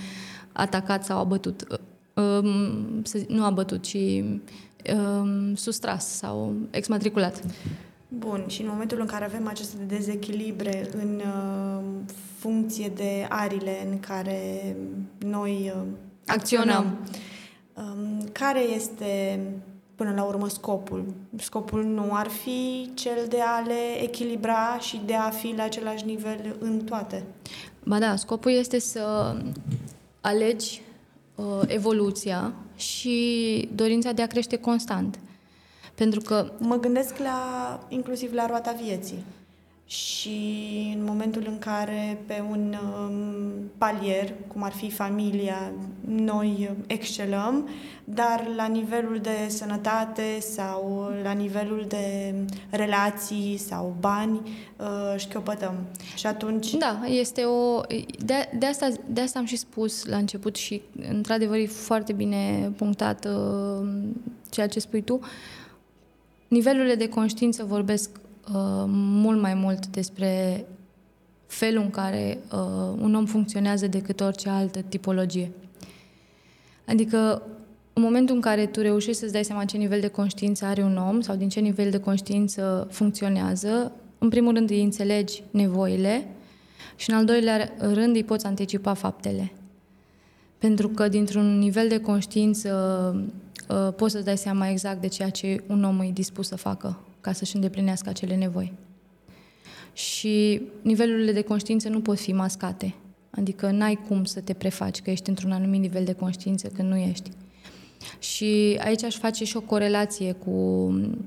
atacat 0.52 1.06
sau 1.06 1.20
abătut. 1.20 1.82
Um, 2.14 3.04
nu 3.28 3.44
abătut, 3.44 3.82
ci 3.84 3.98
um, 4.94 5.56
sustras 5.56 6.08
sau 6.08 6.54
exmatriculat. 6.72 7.44
Bun, 8.08 8.44
și 8.48 8.62
în 8.62 8.68
momentul 8.72 9.00
în 9.00 9.06
care 9.06 9.26
avem 9.26 9.48
aceste 9.48 9.78
dezechilibre 9.88 10.90
în 11.02 11.22
uh, 11.26 11.84
funcție 12.38 12.92
de 12.96 13.26
arile 13.30 13.88
în 13.92 14.00
care 14.00 14.76
noi 15.18 15.72
uh, 15.76 15.82
acționăm, 16.26 16.98
um, 17.74 18.28
care 18.32 18.60
este 18.60 19.40
până 19.96 20.14
la 20.16 20.24
urmă 20.24 20.50
scopul. 20.50 21.06
Scopul 21.38 21.84
nu 21.84 22.10
ar 22.12 22.28
fi 22.28 22.92
cel 22.94 23.26
de 23.30 23.42
a 23.42 23.60
le 23.60 24.04
echilibra 24.04 24.78
și 24.80 25.02
de 25.06 25.16
a 25.16 25.30
fi 25.30 25.54
la 25.58 25.64
același 25.64 26.06
nivel 26.06 26.56
în 26.60 26.80
toate. 26.80 27.24
Ba 27.84 28.00
da, 28.00 28.16
scopul 28.16 28.52
este 28.52 28.80
să 28.80 29.36
alegi 30.22 30.82
uh, 31.36 31.62
evoluția 31.68 32.54
și 32.76 33.70
dorința 33.76 34.12
de 34.12 34.22
a 34.22 34.28
crește 34.28 34.58
constant. 34.58 35.20
Pentru 35.96 36.20
că... 36.20 36.52
Mă 36.58 36.76
gândesc 36.76 37.18
la, 37.18 37.80
inclusiv 37.90 38.34
la 38.34 38.46
roata 38.46 38.76
vieții 38.84 39.24
și 39.88 40.94
în 40.98 41.04
momentul 41.04 41.44
în 41.48 41.60
care 41.60 42.22
pe 42.26 42.44
un 42.50 42.76
um, 42.84 43.54
palier, 43.78 44.34
cum 44.48 44.64
ar 44.64 44.72
fi 44.72 44.92
familia, 44.92 45.72
noi 46.08 46.70
excelăm, 46.88 47.70
dar 48.04 48.48
la 48.56 48.66
nivelul 48.66 49.20
de 49.22 49.48
sănătate 49.48 50.40
sau 50.40 51.12
la 51.24 51.32
nivelul 51.32 51.86
de 51.88 52.34
relații 52.70 53.58
sau 53.58 53.96
bani 54.00 54.42
uh, 54.78 55.14
șchiopătăm. 55.18 55.76
Și 56.16 56.28
atunci... 56.28 56.74
Da, 56.74 57.02
este 57.06 57.44
o... 57.44 57.82
De, 58.26 58.50
de, 58.58 58.66
asta, 58.66 58.88
de 59.08 59.22
asta 59.22 59.40
am 59.40 59.46
și 59.46 59.56
spus 59.56 60.06
la 60.06 60.18
început 60.18 60.56
și 60.56 60.82
într-adevăr 61.10 61.58
e 61.58 61.66
foarte 61.66 62.14
bine 62.14 62.72
punctat 62.78 63.26
uh, 63.26 63.88
ceea 64.50 64.68
ce 64.68 64.80
spui 64.80 65.02
tu. 65.02 65.20
Nivelurile 66.48 66.96
de 66.96 67.10
conștiință 67.10 67.64
vorbesc 67.64 68.10
Uh, 68.10 68.25
mult 68.88 69.42
mai 69.42 69.54
mult 69.54 69.88
despre 69.88 70.66
felul 71.48 71.82
în 71.82 71.90
care 71.90 72.38
uh, 72.52 72.98
un 73.02 73.16
om 73.16 73.26
funcționează 73.26 73.88
decât 73.88 74.20
orice 74.22 74.50
altă 74.50 74.82
tipologie. 74.82 75.52
Adică, 76.86 77.42
în 77.94 78.02
momentul 78.02 78.36
în 78.36 78.42
care 78.42 78.66
tu 78.66 78.82
reușești 78.82 79.20
să-ți 79.20 79.32
dai 79.32 79.46
seama 79.46 79.66
ce 79.66 79.78
nivel 79.78 80.00
de 80.00 80.08
conștiință 80.08 80.66
are 80.66 80.84
un 80.84 80.98
om 80.98 81.22
sau 81.22 81.36
din 81.36 81.50
ce 81.50 81.60
nivel 81.60 81.90
de 81.90 82.00
conștiință 82.00 82.88
funcționează, 82.92 83.92
în 84.18 84.30
primul 84.30 84.54
rând 84.54 84.70
îi 84.70 84.84
înțelegi 84.84 85.44
nevoile 85.52 86.28
și 86.96 87.10
în 87.10 87.16
al 87.16 87.26
doilea 87.26 87.74
rând 87.78 88.16
îi 88.16 88.24
poți 88.24 88.46
anticipa 88.46 88.94
faptele. 88.94 89.52
Pentru 90.58 90.88
că 90.88 91.08
dintr-un 91.08 91.58
nivel 91.58 91.88
de 91.88 92.00
conștiință 92.00 92.70
uh, 93.70 93.94
poți 93.96 94.12
să-ți 94.12 94.26
dai 94.26 94.38
seama 94.38 94.70
exact 94.70 95.02
de 95.02 95.08
ceea 95.08 95.30
ce 95.30 95.64
un 95.68 95.84
om 95.84 96.00
e 96.00 96.12
dispus 96.14 96.48
să 96.48 96.56
facă 96.56 97.00
ca 97.26 97.32
să-și 97.32 97.56
îndeplinească 97.56 98.10
acele 98.10 98.36
nevoi. 98.36 98.74
Și 99.94 100.62
nivelurile 100.82 101.32
de 101.32 101.42
conștiință 101.42 101.90
nu 101.90 102.02
pot 102.02 102.20
fi 102.20 102.34
mascate. 102.34 102.96
Adică 103.30 103.72
n-ai 103.72 104.00
cum 104.08 104.24
să 104.24 104.40
te 104.40 104.54
prefaci 104.54 105.02
că 105.02 105.12
ești 105.12 105.30
într-un 105.30 105.52
anumit 105.52 105.80
nivel 105.82 106.04
de 106.04 106.14
conștiință 106.14 106.68
când 106.68 106.90
nu 106.90 106.98
ești. 106.98 107.32
Și 108.20 108.80
aici 108.84 109.04
aș 109.04 109.16
face 109.16 109.46
și 109.46 109.58
o 109.58 109.62
corelație 109.62 110.32
cu 110.32 110.54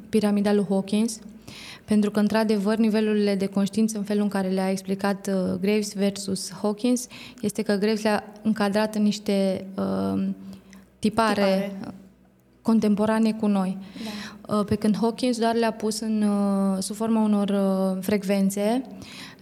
piramida 0.09 0.53
lui 0.53 0.67
Hawkins, 0.69 1.19
pentru 1.85 2.11
că, 2.11 2.21
într-adevăr, 2.21 2.77
nivelurile 2.77 3.35
de 3.35 3.47
conștiință, 3.47 3.99
în 3.99 4.05
felul 4.05 4.23
în 4.23 4.29
care 4.29 4.49
le-a 4.49 4.71
explicat 4.71 5.27
uh, 5.27 5.59
Graves 5.61 5.93
versus 5.93 6.53
Hawkins, 6.53 7.07
este 7.41 7.63
că 7.63 7.75
Graves 7.75 8.03
le-a 8.03 8.25
încadrat 8.43 8.95
în 8.95 9.03
niște 9.03 9.67
uh, 9.75 10.29
tipare, 10.99 11.43
tipare 11.43 11.73
contemporane 12.63 13.33
cu 13.33 13.47
noi. 13.47 13.79
Da. 14.05 14.38
Uh, 14.49 14.65
pe 14.65 14.75
când 14.75 14.97
Hawkins 14.97 15.39
doar 15.39 15.55
le-a 15.55 15.73
pus 15.73 16.01
în, 16.01 16.23
uh, 16.23 16.83
sub 16.83 16.97
forma 16.97 17.23
unor 17.23 17.49
uh, 17.49 18.03
frecvențe 18.03 18.83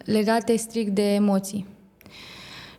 legate 0.05 0.57
strict 0.57 0.95
de 0.95 1.14
emoții. 1.14 1.66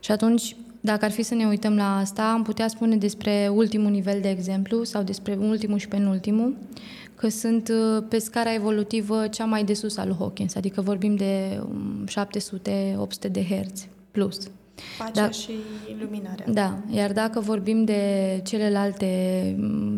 Și 0.00 0.10
atunci, 0.10 0.56
dacă 0.80 1.04
ar 1.04 1.10
fi 1.10 1.22
să 1.22 1.34
ne 1.34 1.46
uităm 1.46 1.76
la 1.76 1.96
asta, 1.96 2.30
am 2.30 2.42
putea 2.42 2.68
spune 2.68 2.96
despre 2.96 3.50
ultimul 3.54 3.90
nivel, 3.90 4.20
de 4.20 4.28
exemplu, 4.28 4.84
sau 4.84 5.02
despre 5.02 5.38
ultimul 5.40 5.78
și 5.78 5.88
penultimul, 5.88 6.56
că 7.14 7.28
sunt 7.28 7.72
pe 8.08 8.18
scara 8.18 8.54
evolutivă 8.54 9.26
cea 9.26 9.44
mai 9.44 9.64
de 9.64 9.74
sus 9.74 9.96
a 9.96 10.04
lui 10.04 10.16
Hawkins, 10.18 10.54
adică 10.54 10.80
vorbim 10.80 11.16
de 11.16 11.60
700-800 12.06 12.96
um, 12.96 13.08
de 13.30 13.44
herți 13.48 13.88
plus. 14.10 14.38
Pacea 14.98 15.22
da, 15.22 15.30
și 15.30 15.50
luminarea. 16.00 16.44
Da, 16.48 16.78
iar 16.90 17.12
dacă 17.12 17.40
vorbim 17.40 17.84
de 17.84 18.40
celelalte, 18.44 19.06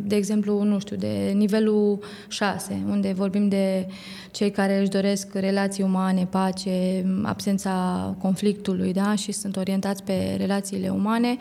de 0.04 0.16
exemplu, 0.16 0.62
nu 0.62 0.78
știu, 0.78 0.96
de 0.96 1.32
nivelul 1.34 2.04
6, 2.28 2.82
unde 2.88 3.12
vorbim 3.12 3.48
de 3.48 3.86
cei 4.30 4.50
care 4.50 4.78
își 4.80 4.90
doresc 4.90 5.34
relații 5.34 5.82
umane, 5.82 6.26
pace, 6.30 7.04
absența 7.22 8.16
conflictului, 8.18 8.92
da, 8.92 9.14
și 9.14 9.32
sunt 9.32 9.56
orientați 9.56 10.02
pe 10.02 10.34
relațiile 10.38 10.88
umane, 10.88 11.36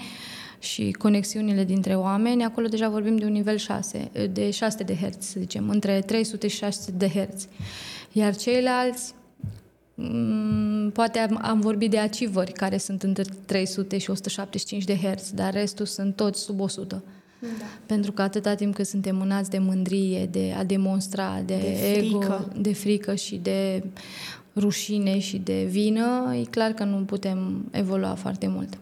și 0.61 0.91
conexiunile 0.91 1.63
dintre 1.63 1.95
oameni, 1.95 2.43
acolo 2.43 2.67
deja 2.67 2.89
vorbim 2.89 3.17
de 3.17 3.25
un 3.25 3.31
nivel 3.31 3.57
6, 3.57 4.11
de 4.31 4.51
6 4.51 4.83
de 4.83 4.95
herți, 4.95 5.31
să 5.31 5.39
zicem, 5.39 5.69
între 5.69 6.01
300 6.01 6.47
și 6.47 6.57
600 6.57 6.97
de 6.97 7.09
herți. 7.09 7.47
Iar 8.11 8.35
ceilalți 8.35 9.13
Mm, 9.13 9.18
poate 10.93 11.19
am, 11.19 11.39
am 11.41 11.59
vorbit 11.59 11.89
de 11.89 11.97
achieveri 11.97 12.51
care 12.51 12.77
sunt 12.77 13.03
între 13.03 13.23
300 13.45 13.97
și 13.97 14.09
175 14.09 14.83
de 14.83 14.95
Hz, 14.95 15.31
dar 15.31 15.53
restul 15.53 15.85
sunt 15.85 16.15
toți 16.15 16.41
sub 16.41 16.59
100. 16.59 17.03
Da. 17.39 17.47
Pentru 17.85 18.11
că 18.11 18.21
atâta 18.21 18.55
timp 18.55 18.75
cât 18.75 18.85
suntem 18.85 19.15
mânați 19.15 19.49
de 19.49 19.57
mândrie, 19.57 20.25
de 20.25 20.53
a 20.57 20.63
demonstra, 20.63 21.41
de, 21.45 21.57
de 21.57 21.93
ego, 21.93 22.19
frică. 22.19 22.51
de 22.57 22.73
frică 22.73 23.15
și 23.15 23.35
de 23.35 23.83
rușine 24.55 25.19
și 25.19 25.37
de 25.37 25.67
vină, 25.69 26.35
e 26.41 26.43
clar 26.43 26.71
că 26.71 26.83
nu 26.83 26.97
putem 26.97 27.65
evolua 27.71 28.13
foarte 28.13 28.47
mult. 28.47 28.77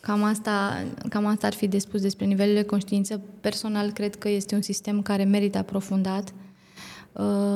Cam 0.00 0.22
asta, 0.22 0.84
cam 1.08 1.26
asta 1.26 1.46
ar 1.46 1.54
fi 1.54 1.68
de 1.68 1.78
spus 1.78 2.00
despre 2.00 2.24
nivelul 2.24 2.54
de 2.54 2.62
conștiință. 2.62 3.20
Personal, 3.40 3.90
cred 3.90 4.16
că 4.16 4.28
este 4.28 4.54
un 4.54 4.62
sistem 4.62 5.02
care 5.02 5.24
merită 5.24 5.58
aprofundat 5.58 6.28
Uh, 6.28 6.43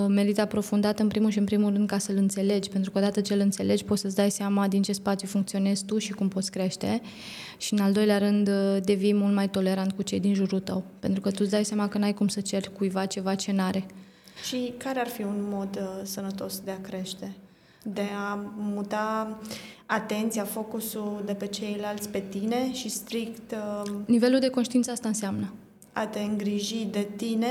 merită 0.09 0.40
aprofundat 0.40 0.99
în 0.99 1.09
primul 1.09 1.31
și 1.31 1.38
în 1.38 1.44
primul 1.44 1.73
rând 1.73 1.88
ca 1.88 1.99
să-l 1.99 2.16
înțelegi, 2.16 2.68
pentru 2.68 2.90
că 2.90 2.99
odată 2.99 3.21
ce 3.21 3.35
îl 3.35 3.40
înțelegi 3.40 3.85
poți 3.85 4.01
să-ți 4.01 4.14
dai 4.14 4.31
seama 4.31 4.68
din 4.68 4.83
ce 4.83 4.92
spațiu 4.92 5.29
funcționezi 5.29 5.85
tu 5.85 5.99
și 5.99 6.12
cum 6.12 6.29
poți 6.29 6.51
crește 6.51 7.01
și 7.57 7.73
în 7.73 7.81
al 7.81 7.92
doilea 7.92 8.18
rând 8.18 8.49
uh, 8.49 8.77
devii 8.83 9.14
mult 9.14 9.35
mai 9.35 9.49
tolerant 9.49 9.92
cu 9.92 10.03
cei 10.03 10.21
din 10.21 10.35
jurul 10.35 10.61
tău, 10.61 10.85
pentru 10.99 11.21
că 11.21 11.31
tu 11.31 11.37
îți 11.40 11.51
dai 11.51 11.64
seama 11.64 11.88
că 11.88 11.99
n-ai 11.99 12.14
cum 12.14 12.29
să 12.29 12.40
ceri 12.40 12.73
cuiva 12.73 13.07
ceva 13.07 13.35
ce 13.35 13.53
n-are. 13.53 13.87
Și 14.49 14.73
care 14.77 15.01
ar 15.01 15.09
fi 15.09 15.23
un 15.23 15.37
mod 15.51 15.79
uh, 15.81 16.01
sănătos 16.03 16.61
de 16.61 16.71
a 16.71 16.81
crește? 16.81 17.33
De 17.83 18.07
a 18.31 18.35
muta 18.57 19.38
atenția, 19.87 20.44
focusul 20.44 21.23
de 21.25 21.33
pe 21.35 21.47
ceilalți 21.47 22.09
pe 22.09 22.25
tine 22.29 22.73
și 22.73 22.88
strict... 22.88 23.53
Uh, 23.85 23.90
Nivelul 24.07 24.38
de 24.38 24.49
conștiință 24.49 24.90
asta 24.90 25.09
înseamnă. 25.09 25.53
A 25.92 26.07
te 26.07 26.21
îngriji 26.21 26.87
de 26.90 27.09
tine 27.16 27.49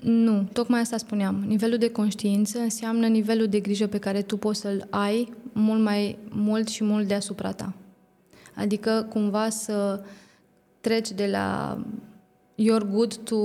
nu, 0.00 0.48
tocmai 0.52 0.80
asta 0.80 0.96
spuneam. 0.96 1.44
Nivelul 1.46 1.78
de 1.78 1.90
conștiință 1.90 2.58
înseamnă 2.58 3.06
nivelul 3.06 3.46
de 3.46 3.60
grijă 3.60 3.86
pe 3.86 3.98
care 3.98 4.22
tu 4.22 4.36
poți 4.36 4.60
să-l 4.60 4.86
ai 4.90 5.32
mult 5.52 5.82
mai 5.82 6.18
mult 6.28 6.68
și 6.68 6.84
mult 6.84 7.08
deasupra 7.08 7.52
ta. 7.52 7.72
Adică 8.54 9.06
cumva 9.08 9.48
să 9.48 10.04
treci 10.80 11.10
de 11.10 11.26
la 11.26 11.78
your 12.54 12.84
good 12.84 13.16
to 13.16 13.36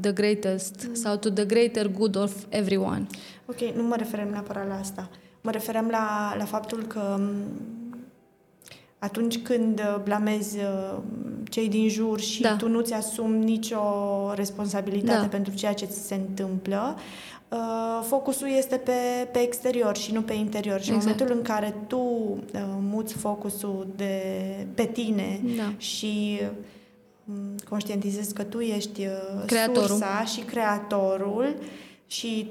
the 0.00 0.12
greatest 0.12 0.86
mm. 0.88 0.94
sau 0.94 1.16
to 1.16 1.30
the 1.30 1.44
greater 1.44 1.88
good 1.88 2.16
of 2.16 2.44
everyone. 2.48 3.06
Ok, 3.46 3.60
nu 3.76 3.82
mă 3.82 3.94
referem 3.96 4.28
neapărat 4.30 4.68
la 4.68 4.78
asta. 4.78 5.10
Mă 5.40 5.50
referem 5.50 5.88
la, 5.90 6.34
la 6.38 6.44
faptul 6.44 6.82
că 6.82 7.20
atunci 9.02 9.38
când 9.38 9.78
uh, 9.78 10.00
blamezi 10.04 10.58
uh, 10.58 10.98
cei 11.50 11.68
din 11.68 11.88
jur 11.88 12.20
și 12.20 12.42
da. 12.42 12.56
tu 12.56 12.68
nu-ți 12.68 12.92
asumi 12.92 13.44
nicio 13.44 13.80
responsabilitate 14.34 15.20
da. 15.20 15.26
pentru 15.26 15.54
ceea 15.54 15.72
ce 15.72 15.84
ți 15.84 16.06
se 16.06 16.14
întâmplă, 16.14 16.96
uh, 17.48 17.58
focusul 18.02 18.48
este 18.56 18.76
pe, 18.76 19.28
pe 19.32 19.38
exterior 19.38 19.96
și 19.96 20.12
nu 20.12 20.22
pe 20.22 20.32
interior. 20.32 20.80
Și 20.80 20.90
exact. 20.90 21.20
în 21.20 21.26
momentul 21.26 21.36
în 21.36 21.42
care 21.42 21.74
tu 21.86 22.02
muți 22.80 23.14
focusul 23.14 23.86
de, 23.96 24.22
pe 24.74 24.84
tine 24.84 25.40
da. 25.56 25.72
și 25.76 26.40
um, 27.24 27.54
conștientizezi 27.68 28.34
că 28.34 28.42
tu 28.42 28.60
ești 28.60 29.06
creatorul. 29.46 29.88
sursa 29.88 30.24
și 30.24 30.40
creatorul 30.40 31.54
și 32.06 32.50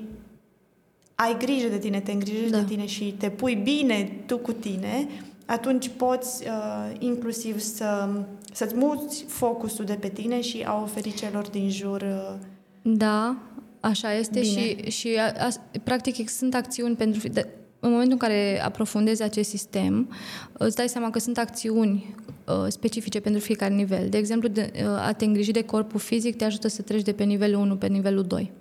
ai 1.15 1.37
grijă 1.37 1.67
de 1.67 1.77
tine, 1.77 1.99
te 1.99 2.11
îngrijești 2.11 2.51
da. 2.51 2.57
de 2.57 2.65
tine 2.65 2.85
și 2.85 3.15
te 3.17 3.29
pui 3.29 3.55
bine 3.55 4.23
tu 4.25 4.37
cu 4.37 4.51
tine, 4.51 5.07
atunci 5.51 5.89
poți 5.97 6.43
uh, 6.47 6.95
inclusiv 6.99 7.59
să, 7.59 8.09
să-ți 8.53 8.75
muți 8.75 9.25
focusul 9.27 9.85
de 9.85 9.93
pe 9.93 10.07
tine 10.07 10.41
și 10.41 10.63
a 10.65 10.81
oferi 10.81 11.13
celor 11.13 11.47
din 11.47 11.69
jur 11.69 12.01
uh, 12.01 12.33
Da, 12.81 13.37
așa 13.79 14.13
este 14.13 14.39
bine. 14.39 14.61
și, 14.61 14.89
și 14.89 15.17
a, 15.19 15.45
a, 15.45 15.49
practic 15.83 16.29
sunt 16.29 16.55
acțiuni 16.55 16.95
pentru... 16.95 17.27
De, 17.27 17.47
în 17.79 17.89
momentul 17.89 18.11
în 18.11 18.27
care 18.27 18.61
aprofundezi 18.63 19.23
acest 19.23 19.49
sistem, 19.49 20.09
îți 20.51 20.75
dai 20.75 20.89
seama 20.89 21.09
că 21.09 21.19
sunt 21.19 21.37
acțiuni 21.37 22.15
uh, 22.45 22.65
specifice 22.67 23.19
pentru 23.19 23.41
fiecare 23.41 23.73
nivel. 23.73 24.09
De 24.09 24.17
exemplu, 24.17 24.47
de, 24.47 24.71
uh, 24.75 25.07
a 25.07 25.13
te 25.13 25.25
îngriji 25.25 25.51
de 25.51 25.63
corpul 25.63 25.99
fizic 25.99 26.35
te 26.35 26.43
ajută 26.43 26.67
să 26.67 26.81
treci 26.81 27.01
de 27.01 27.11
pe 27.11 27.23
nivelul 27.23 27.61
1 27.61 27.75
pe 27.75 27.87
nivelul 27.87 28.23
2. 28.23 28.51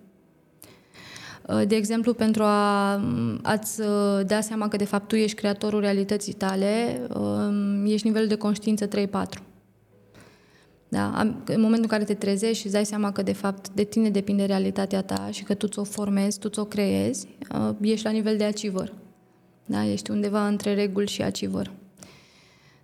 Uh, 1.46 1.62
de 1.66 1.74
exemplu, 1.74 2.12
pentru 2.12 2.42
a, 2.42 2.92
a-ți 3.42 3.80
uh, 3.80 3.86
da 4.26 4.40
seama 4.40 4.68
că 4.68 4.76
de 4.76 4.84
fapt 4.84 5.08
tu 5.08 5.16
ești 5.16 5.36
creatorul 5.36 5.80
realității 5.80 6.32
tale, 6.32 7.00
um, 7.14 7.86
ești 7.86 8.06
nivelul 8.06 8.28
de 8.28 8.34
conștiință 8.34 8.88
3-4. 8.88 8.90
Da? 10.88 11.20
În 11.44 11.60
momentul 11.60 11.82
în 11.82 11.88
care 11.88 12.04
te 12.04 12.14
trezești 12.14 12.58
și 12.58 12.64
îți 12.64 12.74
dai 12.74 12.86
seama 12.86 13.12
că 13.12 13.22
de 13.22 13.32
fapt 13.32 13.68
de 13.68 13.84
tine 13.84 14.10
depinde 14.10 14.44
realitatea 14.44 15.02
ta 15.02 15.28
și 15.30 15.42
că 15.42 15.54
tu 15.54 15.66
ți-o 15.66 15.84
formezi, 15.84 16.38
tu 16.38 16.48
ți-o 16.48 16.64
creezi, 16.64 17.28
uh, 17.54 17.74
ești 17.80 18.04
la 18.04 18.10
nivel 18.10 18.36
de 18.36 18.44
achiever. 18.44 18.92
Da? 19.66 19.84
Ești 19.84 20.10
undeva 20.10 20.46
între 20.46 20.74
reguli 20.74 21.08
și 21.08 21.22
achiever. 21.22 21.70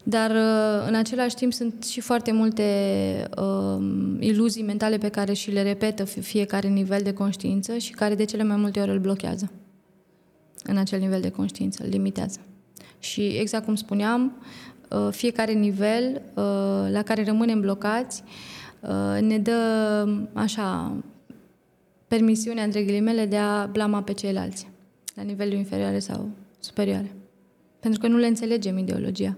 Dar 0.09 0.31
uh, 0.31 0.87
în 0.89 0.95
același 0.95 1.35
timp 1.35 1.53
sunt 1.53 1.85
și 1.85 2.01
foarte 2.01 2.33
multe 2.33 2.65
uh, 3.37 3.85
iluzii 4.21 4.63
mentale 4.63 4.99
pe 4.99 5.09
care 5.09 5.33
și 5.33 5.51
le 5.51 5.63
repetă 5.63 6.05
fiecare 6.05 6.69
nivel 6.69 7.03
de 7.03 7.13
conștiință 7.13 7.77
și 7.77 7.93
care 7.93 8.15
de 8.15 8.25
cele 8.25 8.43
mai 8.43 8.57
multe 8.57 8.81
ori 8.81 8.91
îl 8.91 8.99
blochează 8.99 9.51
în 10.65 10.77
acel 10.77 10.99
nivel 10.99 11.21
de 11.21 11.31
conștiință, 11.31 11.83
îl 11.85 11.89
limitează. 11.89 12.39
Și 12.99 13.27
exact 13.27 13.65
cum 13.65 13.75
spuneam, 13.75 14.33
uh, 14.91 15.09
fiecare 15.11 15.53
nivel 15.53 16.23
uh, 16.35 16.43
la 16.91 17.03
care 17.05 17.25
rămânem 17.25 17.61
blocați 17.61 18.23
uh, 18.81 19.21
ne 19.21 19.39
dă 19.39 20.09
așa 20.33 20.97
permisiunea, 22.09 22.65
între 22.65 22.83
ghilimele, 22.83 23.27
de 23.27 23.37
a 23.37 23.67
blama 23.67 24.03
pe 24.03 24.13
ceilalți, 24.13 24.69
la 25.15 25.23
nivelul 25.23 25.55
inferioare 25.55 25.99
sau 25.99 26.29
superioare. 26.59 27.13
Pentru 27.81 28.01
că 28.01 28.07
nu 28.07 28.17
le 28.17 28.27
înțelegem 28.27 28.79
ideologia 28.79 29.37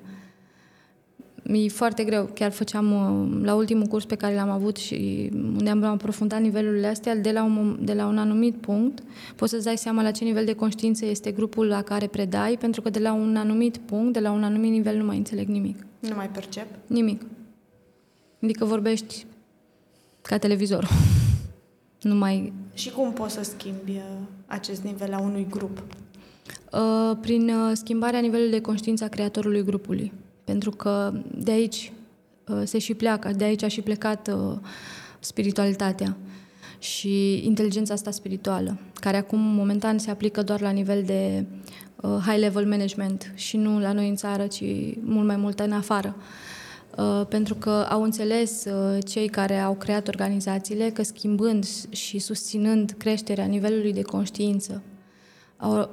e 1.42 1.68
foarte 1.68 2.04
greu. 2.04 2.30
Chiar 2.34 2.50
făceam 2.50 2.92
uh, 2.92 3.40
la 3.44 3.54
ultimul 3.54 3.86
curs 3.86 4.04
pe 4.04 4.14
care 4.14 4.34
l-am 4.34 4.50
avut 4.50 4.76
și 4.76 5.28
unde 5.32 5.70
am 5.70 5.84
aprofundat 5.84 6.40
nivelurile 6.40 6.86
astea, 6.86 7.16
de 7.16 7.32
la 7.32 7.42
un, 7.42 7.78
de 7.80 7.92
la 7.92 8.06
un 8.06 8.18
anumit 8.18 8.54
punct, 8.54 9.02
poți 9.36 9.50
să-ți 9.50 9.64
dai 9.64 9.76
seama 9.76 10.02
la 10.02 10.10
ce 10.10 10.24
nivel 10.24 10.44
de 10.44 10.54
conștiință 10.54 11.06
este 11.06 11.30
grupul 11.30 11.66
la 11.66 11.82
care 11.82 12.06
predai, 12.06 12.56
pentru 12.60 12.80
că 12.80 12.90
de 12.90 12.98
la 12.98 13.12
un 13.12 13.36
anumit 13.36 13.76
punct, 13.76 14.12
de 14.12 14.20
la 14.20 14.30
un 14.30 14.44
anumit 14.44 14.70
nivel, 14.70 14.96
nu 14.96 15.04
mai 15.04 15.16
înțeleg 15.16 15.48
nimic. 15.48 15.86
Nu 15.98 16.14
mai 16.14 16.28
percep? 16.28 16.66
Nimic. 16.86 17.22
Adică 18.42 18.64
vorbești 18.64 19.26
ca 20.22 20.38
televizor. 20.38 20.88
nu 22.02 22.14
mai... 22.14 22.52
Și 22.74 22.90
cum 22.90 23.12
poți 23.12 23.34
să 23.34 23.42
schimbi 23.42 23.90
uh, 23.90 24.02
acest 24.46 24.82
nivel 24.82 25.10
la 25.10 25.20
unui 25.20 25.46
grup? 25.50 25.82
Uh, 26.72 27.16
prin 27.20 27.52
schimbarea 27.72 28.20
nivelului 28.20 28.52
de 28.52 28.60
conștiință 28.60 29.04
a 29.04 29.08
creatorului 29.08 29.64
grupului. 29.64 30.12
Pentru 30.48 30.70
că 30.70 31.12
de 31.34 31.50
aici 31.50 31.92
uh, 32.48 32.62
se 32.64 32.78
și 32.78 32.94
pleacă, 32.94 33.30
de 33.36 33.44
aici 33.44 33.62
a 33.62 33.68
și 33.68 33.80
plecat 33.80 34.28
uh, 34.28 34.58
spiritualitatea. 35.20 36.16
și 36.78 37.46
inteligența 37.46 37.94
asta 37.94 38.10
spirituală, 38.10 38.78
care 38.94 39.16
acum 39.16 39.40
momentan 39.40 39.98
se 39.98 40.10
aplică 40.10 40.42
doar 40.42 40.60
la 40.60 40.70
nivel 40.70 41.02
de 41.02 41.44
uh, 41.96 42.16
high 42.26 42.38
level 42.38 42.66
management 42.66 43.32
și 43.34 43.56
nu 43.56 43.80
la 43.80 43.92
noi 43.92 44.08
în 44.08 44.16
țară, 44.16 44.46
ci 44.46 44.62
mult 45.00 45.26
mai 45.26 45.36
mult 45.36 45.60
în 45.60 45.72
afară. 45.72 46.16
Uh, 46.96 47.26
pentru 47.28 47.54
că 47.54 47.70
au 47.70 48.02
înțeles 48.02 48.64
uh, 48.64 48.98
cei 49.04 49.28
care 49.28 49.58
au 49.58 49.74
creat 49.74 50.08
organizațiile 50.08 50.90
că 50.90 51.02
schimbând 51.02 51.66
și 51.90 52.18
susținând 52.18 52.94
creșterea 52.98 53.44
nivelului 53.44 53.92
de 53.92 54.02
conștiință 54.02 54.82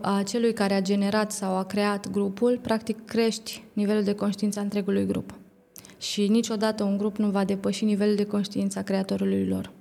a 0.01 0.24
celui 0.26 0.53
care 0.53 0.74
a 0.74 0.82
generat 0.82 1.32
sau 1.32 1.55
a 1.55 1.63
creat 1.63 2.09
grupul, 2.11 2.59
practic 2.61 3.05
crești 3.05 3.63
nivelul 3.74 4.03
de 4.03 4.13
conștiință 4.13 4.59
a 4.59 4.61
întregului 4.61 5.05
grup. 5.05 5.34
Și 5.97 6.28
niciodată 6.28 6.84
un 6.84 6.97
grup 6.97 7.18
nu 7.18 7.30
va 7.30 7.43
depăși 7.43 7.86
nivelul 7.86 8.16
de 8.16 8.26
conștiință 8.26 8.80
a 8.80 8.82
creatorului 8.82 9.47
lor, 9.47 9.72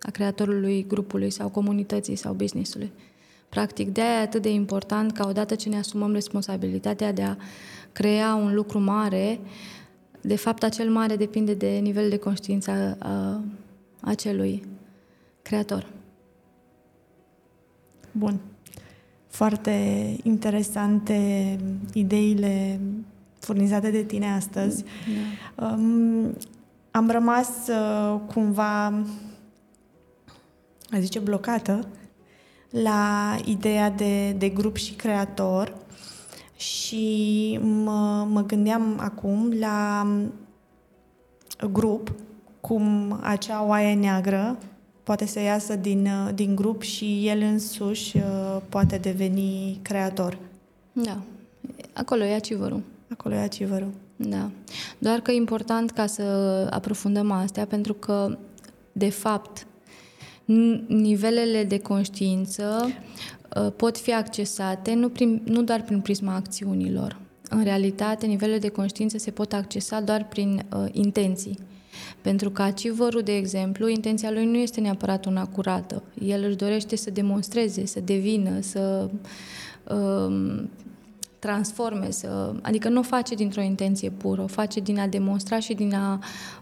a 0.00 0.10
creatorului 0.10 0.86
grupului 0.86 1.30
sau 1.30 1.48
comunității 1.48 2.16
sau 2.16 2.32
businessului. 2.32 2.92
Practic, 3.48 3.92
de 3.92 4.00
aia 4.00 4.18
e 4.18 4.22
atât 4.22 4.42
de 4.42 4.52
important 4.52 5.12
ca 5.12 5.28
odată 5.28 5.54
ce 5.54 5.68
ne 5.68 5.78
asumăm 5.78 6.12
responsabilitatea 6.12 7.12
de 7.12 7.22
a 7.22 7.36
crea 7.92 8.34
un 8.34 8.54
lucru 8.54 8.78
mare, 8.78 9.40
de 10.20 10.36
fapt 10.36 10.62
acel 10.62 10.90
mare 10.90 11.16
depinde 11.16 11.54
de 11.54 11.68
nivelul 11.68 12.10
de 12.10 12.16
conștiință 12.16 12.70
a, 12.70 13.08
a 13.10 13.40
acelui 14.00 14.64
creator. 15.42 15.86
Bun 18.12 18.40
foarte 19.36 20.16
interesante 20.22 21.58
ideile 21.92 22.80
furnizate 23.38 23.90
de 23.90 24.02
tine 24.02 24.32
astăzi. 24.32 24.84
Da. 25.54 25.66
Um, 25.66 26.36
am 26.90 27.10
rămas 27.10 27.48
uh, 27.68 28.20
cumva, 28.32 28.86
aș 30.90 30.98
zice, 30.98 31.18
blocată 31.18 31.88
la 32.70 33.36
ideea 33.44 33.90
de, 33.90 34.30
de 34.32 34.48
grup 34.48 34.76
și 34.76 34.94
creator 34.94 35.76
și 36.56 37.58
mă, 37.62 38.26
mă 38.30 38.42
gândeam 38.46 38.98
acum 39.00 39.52
la 39.58 40.06
grup, 41.72 42.12
cum 42.60 43.18
acea 43.22 43.64
oaie 43.64 43.94
neagră 43.94 44.58
poate 45.06 45.26
să 45.26 45.40
iasă 45.40 45.76
din, 45.76 46.06
uh, 46.06 46.34
din 46.34 46.54
grup 46.54 46.82
și 46.82 47.28
el 47.28 47.40
însuși 47.40 48.16
uh, 48.16 48.22
poate 48.68 48.96
deveni 48.96 49.78
creator. 49.82 50.38
Da. 50.92 51.18
Acolo 51.92 52.24
e 52.24 52.34
achievărul. 52.34 52.82
Acolo 53.12 53.34
e 53.34 53.38
achievărul. 53.38 53.92
Da. 54.16 54.50
Doar 54.98 55.20
că 55.20 55.30
e 55.30 55.34
important 55.34 55.90
ca 55.90 56.06
să 56.06 56.22
aprofundăm 56.70 57.30
astea, 57.30 57.66
pentru 57.66 57.94
că, 57.94 58.38
de 58.92 59.10
fapt, 59.10 59.66
nivelele 60.86 61.64
de 61.64 61.78
conștiință 61.78 62.88
uh, 63.56 63.72
pot 63.76 63.98
fi 63.98 64.14
accesate 64.14 64.94
nu, 64.94 65.08
prin, 65.08 65.42
nu 65.44 65.62
doar 65.62 65.82
prin 65.82 66.00
prisma 66.00 66.34
acțiunilor. 66.34 67.18
În 67.48 67.62
realitate, 67.62 68.26
nivelele 68.26 68.58
de 68.58 68.68
conștiință 68.68 69.18
se 69.18 69.30
pot 69.30 69.52
accesa 69.52 70.00
doar 70.00 70.28
prin 70.28 70.66
uh, 70.76 70.84
intenții. 70.92 71.58
Pentru 72.20 72.50
că 72.50 72.62
achievărul, 72.62 73.22
de 73.22 73.36
exemplu, 73.36 73.88
intenția 73.88 74.30
lui 74.30 74.44
nu 74.44 74.56
este 74.56 74.80
neapărat 74.80 75.24
una 75.24 75.46
curată. 75.46 76.02
El 76.24 76.44
își 76.44 76.56
dorește 76.56 76.96
să 76.96 77.10
demonstreze, 77.10 77.86
să 77.86 78.00
devină, 78.00 78.60
să 78.60 79.10
um, 79.94 80.68
transforme, 81.38 82.10
să, 82.10 82.54
adică 82.62 82.88
nu 82.88 82.98
o 82.98 83.02
face 83.02 83.34
dintr-o 83.34 83.60
intenție 83.60 84.10
pură, 84.10 84.42
o 84.42 84.46
face 84.46 84.80
din 84.80 84.98
a 84.98 85.06
demonstra 85.06 85.58
și 85.58 85.74
din 85.74 85.94
a 85.94 86.18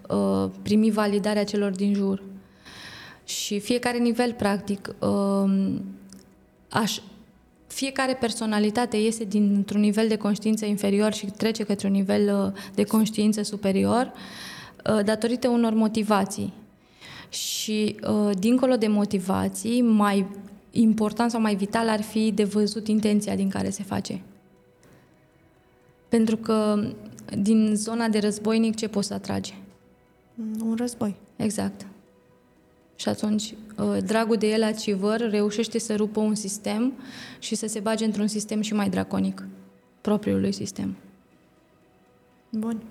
uh, 0.09 0.51
primi 0.63 0.91
validarea 0.91 1.45
celor 1.45 1.71
din 1.71 1.95
jur. 1.95 2.23
Și 3.25 3.61
fiecare 3.61 3.99
nivel, 3.99 4.33
practic, 4.33 4.95
uh, 4.99 5.75
aș, 6.69 6.99
fiecare 7.67 8.15
personalitate 8.15 8.97
iese 8.97 9.25
dintr-un 9.25 9.81
nivel 9.81 10.09
de 10.09 10.17
conștiință 10.17 10.65
inferior 10.65 11.13
și 11.13 11.27
trece 11.27 11.65
către 11.65 11.87
un 11.87 11.93
nivel 11.93 12.53
uh, 12.55 12.63
de 12.75 12.85
conștiință 12.85 13.43
superior 13.43 14.13
Uh, 14.15 14.54
datorită 15.05 15.49
unor 15.49 15.73
motivații. 15.73 16.53
Și 17.29 17.97
uh, 18.09 18.31
dincolo 18.39 18.77
de 18.77 18.87
motivații, 18.87 19.83
mai 19.83 20.27
important 20.71 21.31
sau 21.31 21.41
mai 21.41 21.55
vital 21.55 21.89
ar 21.89 22.03
fi 22.03 22.33
de 22.33 22.45
văzut 22.45 22.89
intenția 22.89 23.37
din 23.37 23.49
care 23.49 23.71
se 23.71 23.83
face. 23.83 24.21
Pentru 26.09 26.37
că 26.37 26.89
din 27.39 27.73
zona 27.75 28.09
de 28.09 28.19
războinic 28.19 28.77
ce 28.77 28.89
poți 28.89 29.07
să 29.07 29.15
atragi? 29.15 29.55
Un 30.65 30.75
război. 30.77 31.15
Exact. 31.37 31.87
Și 32.97 33.09
atunci, 33.09 33.55
uh, 33.79 33.97
dragul 34.07 34.37
de 34.37 34.47
el 34.47 34.63
achiever 34.63 35.31
reușește 35.31 35.79
să 35.79 35.95
rupă 35.97 36.21
un 36.21 36.35
sistem 36.35 36.93
și 37.39 37.55
să 37.55 37.67
se 37.67 37.81
bage 37.81 38.05
într-un 38.05 38.27
sistem 38.27 38.61
și 38.61 38.75
mai 38.75 38.89
draconic, 38.89 39.47
propriului 40.01 40.53
sistem. 40.53 40.97
Bun. 42.51 42.83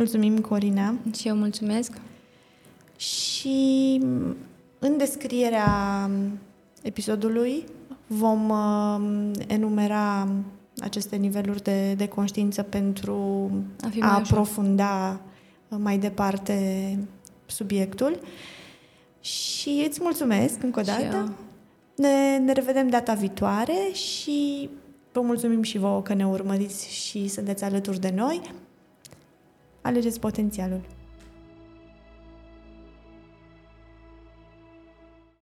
Mulțumim, 0.00 0.38
Corina. 0.38 0.94
Și 1.14 1.28
eu 1.28 1.36
mulțumesc. 1.36 1.92
Și 2.96 4.00
în 4.78 4.96
descrierea 4.96 6.10
episodului 6.82 7.64
vom 8.06 8.48
uh, 8.48 9.30
enumera 9.46 10.28
aceste 10.78 11.16
niveluri 11.16 11.62
de, 11.62 11.94
de 11.94 12.08
conștiință 12.08 12.62
pentru 12.62 13.50
a, 14.00 14.06
a 14.06 14.14
aprofunda 14.14 15.20
mai 15.68 15.98
departe 15.98 16.98
subiectul. 17.46 18.20
Și 19.20 19.84
îți 19.88 19.98
mulțumesc 20.02 20.62
încă 20.62 20.80
o 20.80 20.82
dată. 20.82 21.32
Ne, 21.96 22.38
ne 22.38 22.52
revedem 22.52 22.88
data 22.88 23.14
viitoare 23.14 23.92
și 23.92 24.70
vă 25.12 25.20
mulțumim 25.20 25.62
și 25.62 25.78
vouă 25.78 26.02
că 26.02 26.14
ne 26.14 26.26
urmăriți 26.26 26.88
și 26.94 27.28
sunteți 27.28 27.64
alături 27.64 28.00
de 28.00 28.12
noi 28.16 28.40
alegeți 29.82 30.20
potențialul. 30.20 30.80